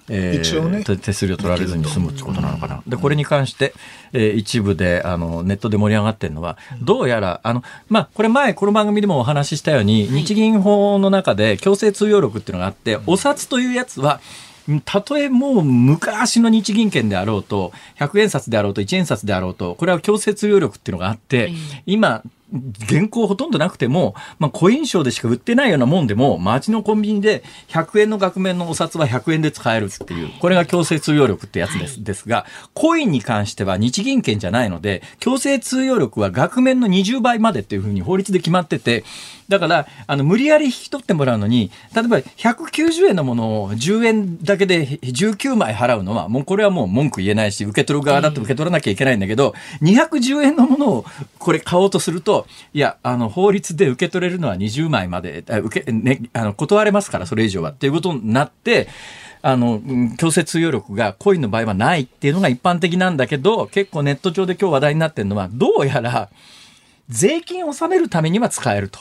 [0.09, 0.83] えー、一応ね。
[0.83, 2.83] 手数料取られずに済むってことなのかな。
[2.87, 3.73] でこれに関して、
[4.13, 14.19] えー、一部であのネットで盛り上がってるのはどうやらあのまあこれ前この番組でもお話ししたように、日銀法の中で強制通用力っていうのがあって、お札というやつは
[14.83, 21.51] たとえもう昔の日銀券であろうと、100円札であろうと、1円札であろうと、これは強制通用力っていうのがあって、
[21.85, 22.23] 今、
[22.87, 32.03] 原稿ほとんどなくても、まあ、コイン賞でしか売ってないようなもんでも、街のコンビニで100円の額面のお札は100円で使えるっていう、これが強制通用力ってやつです。
[32.03, 39.03] ですが、コインに関しては日銀券じゃないので、強制通用力は額面の20倍までっていうふうに法律で決まってて、
[39.47, 49.53] だから、あの、無理やり引き取ってもらうのに、例えば190円のものを10円だけで19枚払うのは、もうこれはもう文句言えないし、受け取る側だと受け取らなきゃいけないんだけど、
[49.83, 51.05] 210円のものを
[51.37, 52.34] これ買おうとすると、
[52.73, 57.71] いや、あの、法律で受け取れるのは20枚まで、受け、ね、あの、断れますから、それ以上は。
[57.71, 58.87] っていうことになって、
[59.41, 59.79] あの、
[60.17, 66.29] 強制通用力がコインの場合はないっていうのが一般的なんだけど、結構ネット上で今日話題になってるのは、どうやら、
[67.09, 68.99] 税金を納めるためには使えると。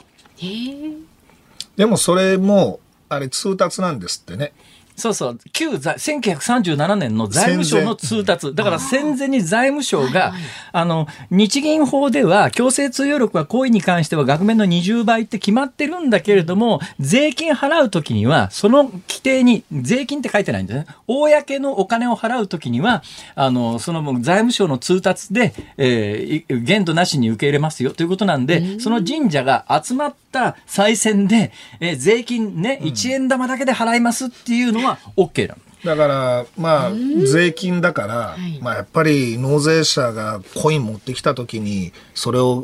[1.77, 4.52] でもそれも、あれ通達なんですってね。
[4.96, 8.54] そうそう、旧1937年の財務省の通達。
[8.54, 10.32] だから戦前に財務省が、
[10.72, 20.86] あの、日銀法では強制通用力は行為に関しては額面の20倍って決まってるんだけれども、税金払うときには、その規定に、税金って書いてないんですね。
[21.08, 23.02] 公のお金を払うときには、
[23.34, 27.90] あの、その財務省の通達で、えー、限度なしに受け入れますよ。
[27.90, 31.50] ということなんで、その神社が集まった再選で、
[31.80, 35.61] えー、税金ね、1円玉だけで払いますっていうのは OK なの。
[35.85, 36.93] だから、まあ、
[37.27, 42.56] 税金だから、まあ、やっぱり納税者がコイン持ってきたときに、それを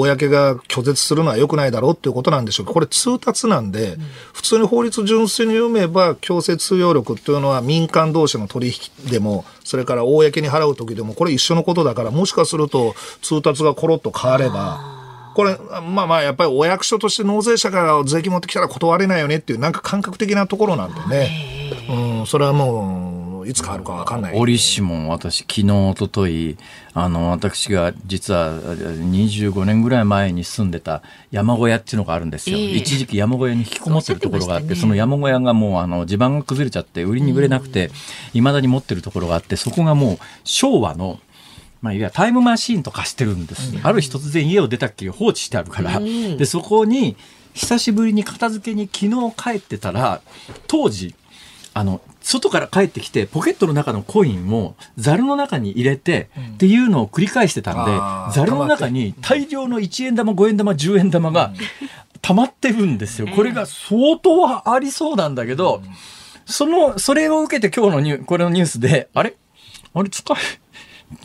[0.00, 2.66] 公が拒絶するのは良くないだろうっていうことなんでしょう。
[2.66, 3.96] これ通達なんで、
[4.32, 15.03] 普通に法律純粋に読めば、強制通用力っていうのは民間同士の取引でも、それから公に払うときでも、これ一緒のことだから、もしかすると通達がコロッと変われば、
[15.34, 21.54] これ、まあまあ、やっぱりお役所として納税者が税金持ってきたら断れないよねっていう、なんか感覚的なところなんでね。
[21.88, 24.38] うん、それはもう、いつ変わるか分かんない。
[24.38, 26.56] 折しも私、昨日、おととい、
[26.94, 32.56] あの、私が実は25年ぐらい前に住んでた山小屋っていうのがあるんですよ。
[32.56, 37.90] えー、一時期山小屋に引きこもってるところがあって、その山小屋がもう、あの、地盤が崩れちゃって、売りに売れなくて、
[38.32, 41.18] いまだに持ってるところがあって、そこがもう、昭和の、
[41.84, 47.14] まあ、いわゆるタイムマシーンと化してるんです、うん、ある日突然家を出たっきり放置してあるから、うん、でそこに
[47.52, 50.22] 久しぶりに片付けに昨日帰ってたら
[50.66, 51.14] 当時
[51.74, 57.92] あの外から帰ってきてポケットの中のコインをザルの中に入れて、っていうのを繰り返してたんで、
[58.32, 61.52] ザルの中に大量の1円玉5円玉10円玉が
[62.22, 63.26] 溜まってるんですよ。
[63.26, 65.82] これが相当ありそうなんだけど、
[66.46, 69.34] そのそれを受けて今日のニュこれのニュースであれ？
[69.92, 70.08] あれ？
[70.08, 70.36] 使え？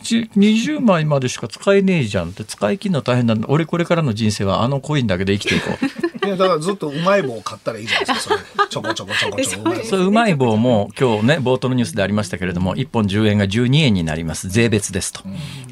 [0.02, 3.46] 20枚までしか使えねえじゃんって使い切るの大変なんだ。
[3.48, 5.66] 俺これからの人生はあのコインだけで生きていこ
[6.06, 6.09] う。
[6.24, 8.68] いやだからずっとうまい棒を買ったらいいじゃないですかそれ。
[8.68, 9.74] ちょこちょこちょこちょこ。
[9.84, 10.56] そううまい棒。
[10.56, 14.48] も今日ね冒頭のニュースでありましたけれども1本10円が12円になります。
[14.48, 15.22] 税別ですと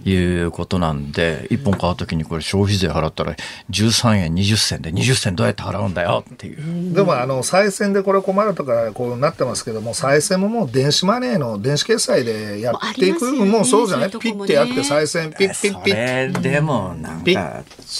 [0.08, 3.34] いうことなんで1本買う時にこれ消費税払ったら
[3.70, 6.24] 13円20銭で20銭どうやって払うんだよ？
[6.32, 6.94] っていう。
[6.94, 14.10] でもあの再選でこれ困るとかこうなってますけども再選ももう電子マネーの電子決済でやっていくもうそうじゃない？
[14.10, 16.40] ピッてやって再選ピッピッピッ。
[16.40, 17.30] でもなんか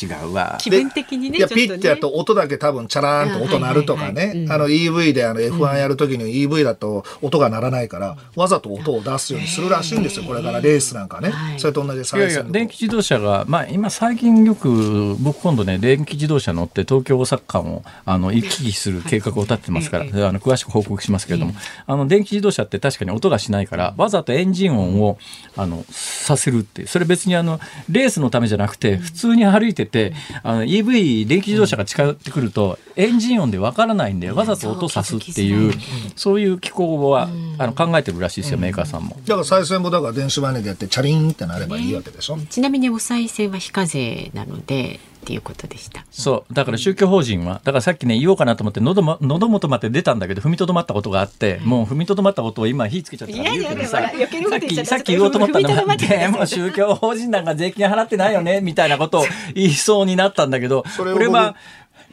[0.02, 0.56] 違うわ。
[0.60, 11.32] 気分的にねいやピッてやると音だけ多分チャラーンと音鳴るとかね、あの EV であの F1 やるときに EV だと音が鳴らないから、わざと音を出すようにするらしいんですよ、これからレースなんかね。
[11.58, 21.52] それと同じいやいや電気自動車が、まあ、今最近よく僕今度ね電気自動車乗って東京大阪間をあの行き来する計画を立ててますから、あの詳しく報告しますけれども、
[21.86, 25.18] あの電気自動車って確かに音がしないからわざとエンジン音を
[25.56, 27.60] あのさせるってそれ別にあの
[27.90, 30.12] レースのためじゃなくて普通に歩いてて
[30.42, 35.72] あの EV 電気自動車が近寄ってくるとエンジン音でわからないんでわざと音さすっていう
[36.16, 37.28] そういう機構は
[37.58, 39.16] あの考えてるらしいですよメーカーさんも。
[39.24, 42.38] だから再生もだから電子マネーでやってチャリンってなればいいわけでしょ？
[42.50, 46.06] ちなみにお賽銭は非課税なのでっていうことでした。
[46.10, 46.54] そう。
[46.54, 53.36] だから宗教法人は、だからさっきね、言おうかなと思って、喉も、喉元まで出たんだけど、踏みとどまったことがあって、もう踏みとどまったことを今火つけちゃった。
[53.36, 59.24] から言うけどさ、さっき、さっき言おうと思ったのが、でも宗教法人なんか税金払ってないよね、みたいなことを
[59.54, 61.56] 言いそうになったんだけど、これは、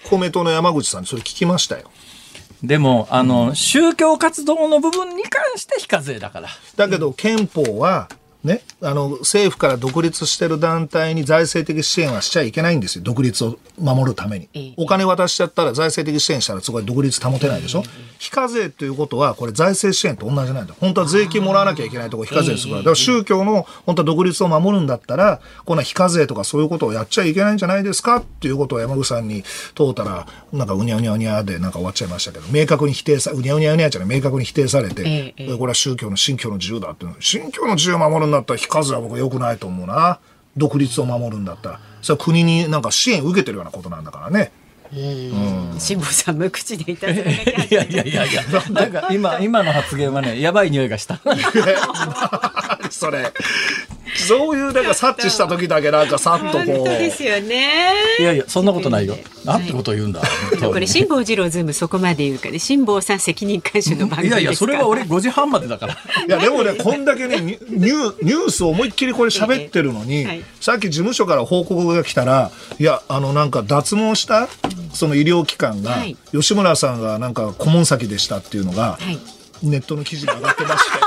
[0.10, 1.90] 公明党の山口さんにそれ聞きましたよ。
[2.64, 6.50] でも、あの、宗教活動の部分に関して非課税だから。
[6.76, 8.08] だけど憲法は、
[8.46, 14.76] ね、あの政府から独立してる団体に財政的支援はしちゃいけないんですよ、独立を守るために。
[14.78, 17.84] お金渡しちゃったら財政的支援したらそこで独立保てないでしょ。
[18.20, 20.76] 非課税ということは、これ財政支援と同じなんだよ。
[20.80, 22.78] 本当は税金もらわなきゃいけないところ非課税するから。
[22.78, 29.44] だから宗教の本当は独立を守るんだったら、こんな非課税とかそういうことをやっちゃいけないんじゃないですかっていうことを山口さんに
[29.74, 40.20] 問うたら、なんかうにゃうにゃうにゃでなんか終わっちゃいましたけど、明確に否定さ、うにゃうにゃうにゃじゃない、明確に否定されて、ええこれは宗教の信教の自由だって信教の自由を守るんだったら非課税は僕は良くないと思うな。
[40.58, 41.80] 独立を守るんだったら。
[42.02, 44.52] それは国になんか支援受けてるようなことなんだからね。
[45.80, 51.20] 辛坊さん無口でいただいやいやいやいや、なんか今、今の発言はね、やばい匂いがした。
[52.92, 53.34] それ
[54.18, 57.94] そういうなんか察知した時だけなんかさっとこ本当でうすよね。
[58.20, 59.16] いやいや、そんなことないよ。
[59.44, 60.22] なんてこと言うんだ。
[60.60, 65.94] これ辛坊治郎ズームそこまで言うから辛坊さん責任監修の番組ですかいやいや、それは俺5時半までだから。
[65.94, 65.98] い
[66.28, 70.26] やでもねこんだけねニュニュニュースを思いっきりこれ喋ってるのに、
[70.60, 74.48] さっき事務所から報告が来たらいやあのなんか脱毛した
[74.94, 79.18] その医療機関が、はい吉村さんがなんか顧問先でしたっていうのが、はい
[79.64, 81.05] ネットの記事に上がってまして。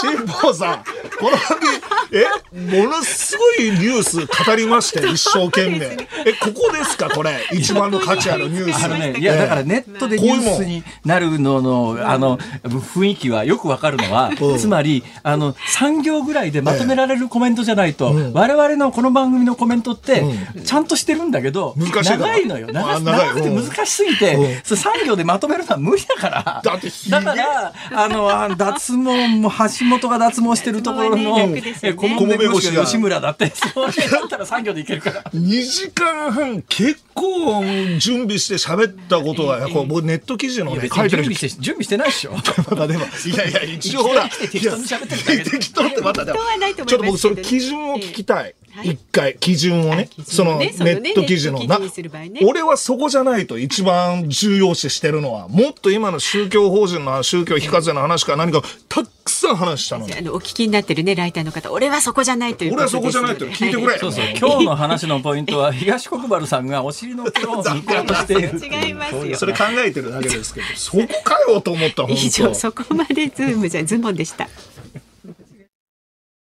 [0.00, 0.84] 辛坊さん、
[1.18, 1.66] この時、
[2.12, 5.86] え、ものすごいニュース語りまして、一生懸命。
[6.24, 7.44] え、ここですか、これ。
[7.52, 8.84] 一番の価値あるニュース。
[8.84, 14.58] あのね、いや、だからネットでニュースになるのの、あの、雰囲気はよくわかるのは、うん。
[14.58, 20.22] つまり、あの、3行ぐらいでまとめられるコメントじゃないと、我々のこの番組のコメントって、
[20.64, 22.26] ちゃんとしてるんだけど、難しいだろ。
[22.26, 22.68] 長いのよ。
[22.72, 23.68] 長くてうん。
[23.68, 26.62] 難しすぎて、それ3行でまとめるのは無理だから。
[26.64, 31.42] だってひげだから、あの、あ脱毛も、橋本が脱毛してるところの、 もうね。
[31.46, 31.78] 楽ですよね。
[31.82, 32.84] え顧問弁護士が。
[32.84, 35.22] 吉村だって、それだったら3行でいけるから。
[35.34, 37.62] 2時間半結構
[37.98, 42.32] 準備して喋ったことは、こう僕ネット記事のね、別書いてる準備して、準備してないでしょ。
[42.70, 45.36] まだでも、いやいや、一応ほら、適当に喋ってるだけで。
[45.36, 46.94] い や適当ってまたでも適当はないと思いますけどね。
[46.94, 48.54] ちょっと僕その基準を聞きたい。
[48.82, 50.72] 一回、基準をね、そのネをね。
[50.72, 51.00] そのね。
[51.10, 52.40] ット記事のネット記事にする場合ね。
[52.44, 60.14] 俺はそこじゃないと一番重要視してるのは、もっと今の宗教法人の宗教非課税の話か何か、たくさん話したのに。
[60.14, 61.70] あのお聞きになってるねライターの方。
[61.72, 63.98] 俺はそこじゃないという俺はそこじゃないと聞いてくれ。
[63.98, 64.24] そうそう。
[64.38, 68.58] 今日の話のポイントは、東国原さんがお尻の毛を見ようとしている。
[68.58, 69.36] 違いますよ。
[69.36, 72.54] それ考えてるだけですけど、そこかよと思った、本以上当。
[72.54, 74.48] そこまでズームじゃズボンでした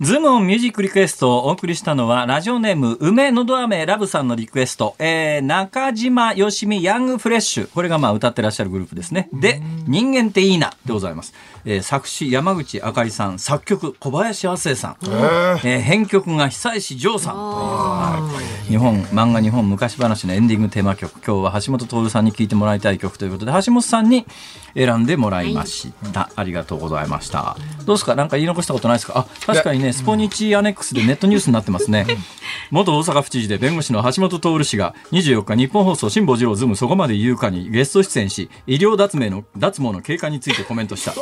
[0.00, 7.68] ズームオンミュージックリクエストをお送りしたのは、ラジオネーム、梅のど飴ラブさんのリクエスト、えー、中島よしみヤングフレッシュ。
[7.70, 9.28] これがまあ歌ってらっしゃるグループですね。
[9.32, 11.32] で、人間っていいなでございます。
[11.64, 21.12] えー、作詞山口あかりさん、作曲小林亜星さん、えー編曲が久石譲さんという、はい日本、まんが日本昔ばなしのエンディングテーマ曲。
[21.24, 24.26] 今日は橋下徹さんに聴いてもらいたい曲ということで、橋下さんに
[24.74, 26.30] 選んでもらいました。
[26.34, 27.56] ありがとうございました。
[27.84, 28.16] どうですか？
[28.16, 29.20] なんか言い残したことないですか？
[29.20, 32.06] あ、確かにね、スポニチアネックスでネットニュースになってますね。
[32.70, 41.12] 元大阪府知事で弁護士の橋下徹氏が24日ニッポン放送辛坊治郎ズームそこまで言うかにゲスト出演し、医療脱毛の脱毛の経過についてコメントした。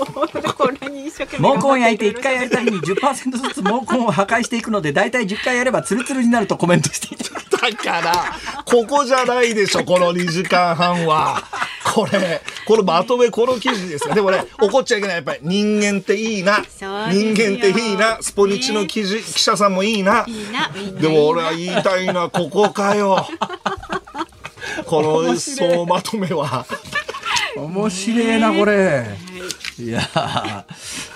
[0.53, 7.33] これに一生懸命毛根を焼いて1回やるたびに10%ずつ毛根を破壊していくので大体10回やればツルツルになるとコメントしていた。
[7.63, 8.13] だから、
[8.65, 11.45] ここじゃないでしょ、この2時間半は。
[11.95, 14.15] これ、このまとめ、この記事ですよ。
[14.15, 15.17] でもね、怒っちゃいけない。
[15.17, 16.65] やっぱり人間っていいな。
[16.81, 18.19] 人間っていいな。
[18.21, 20.25] スポニチの記事、記者さんもいいな。
[20.27, 23.27] いいなみんないいなでも俺は言いたいのはここかよ。
[24.87, 26.67] この総まとめは。
[27.57, 29.07] 面白いな、これ。
[29.79, 30.65] いや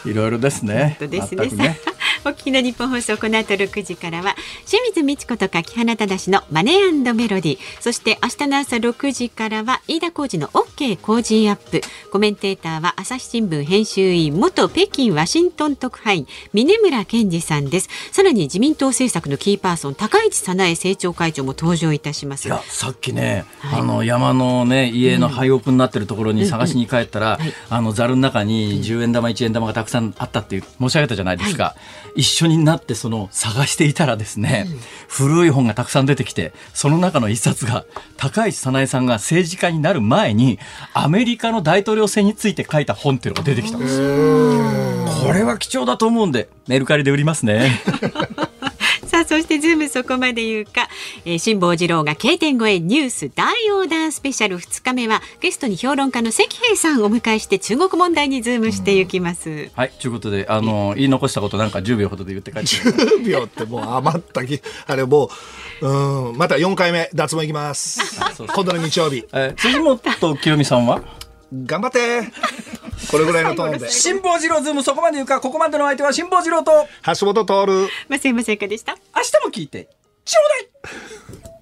[0.04, 0.96] いろいろですね。
[1.00, 1.78] ですね。
[2.26, 4.34] ねお聞きの日本放送この後6時からは
[4.66, 7.58] 清水美智子と柿花忠のマネーメロディー。
[7.80, 11.80] そして明日の朝6時からは飯田浩二の OK 工事アップ。
[12.10, 17.88] コメンテーターは朝日新聞編集員元北京ワシントン特派員峰村健二さんです。
[18.10, 22.48] さらに自民党政策のキーパーソン高市早苗政調会長も登場いたします。
[22.48, 27.38] いやさっきね、はい、あの山のね家の廃屋になってるところに探しに帰ったら、
[27.70, 31.76] あのざるの中に10円玉1円玉がたくさんあったっていう申し上げたじゃないですか、は
[32.14, 37.84] い一緒になってその探していたらですね、うん、古い本がたくさん出てきてその中の一冊が
[38.16, 40.59] 高市早苗さんが政治家になる前に
[40.94, 44.97] アメリカの大統領選について書いた本っていうのが出てきたんです。
[45.24, 47.80] これは貴重だと思うんでメルカリで売りますね
[49.26, 50.88] そしてズームそこまで言うか、
[51.24, 54.58] えー、辛坊治郎が K 点越えニュース大横断スペシャル。
[54.58, 65.30] 2日目はゲストに評論家の石平さんをお迎えして中国問題にズームしていきます、うん、はいということであの言い残したことなんか10秒ほどで言って帰って10秒ってもう余ったきあれも
[65.80, 68.00] ううんまた4回目脱毛いきま す。
[68.54, 71.15] 今度の日曜日、えー、辻元清美さんは？
[71.52, 72.23] 頑張って
[73.10, 73.90] これぐらいのトーンで。
[73.90, 77.89] 辛坊治郎ズームそこまで言うか、ここまでの相手は辛坊治郎と、橋本徹。
[78.09, 78.97] 松山聖華でした。
[79.14, 79.89] 明日も聞いて、
[80.24, 81.55] ちょうだい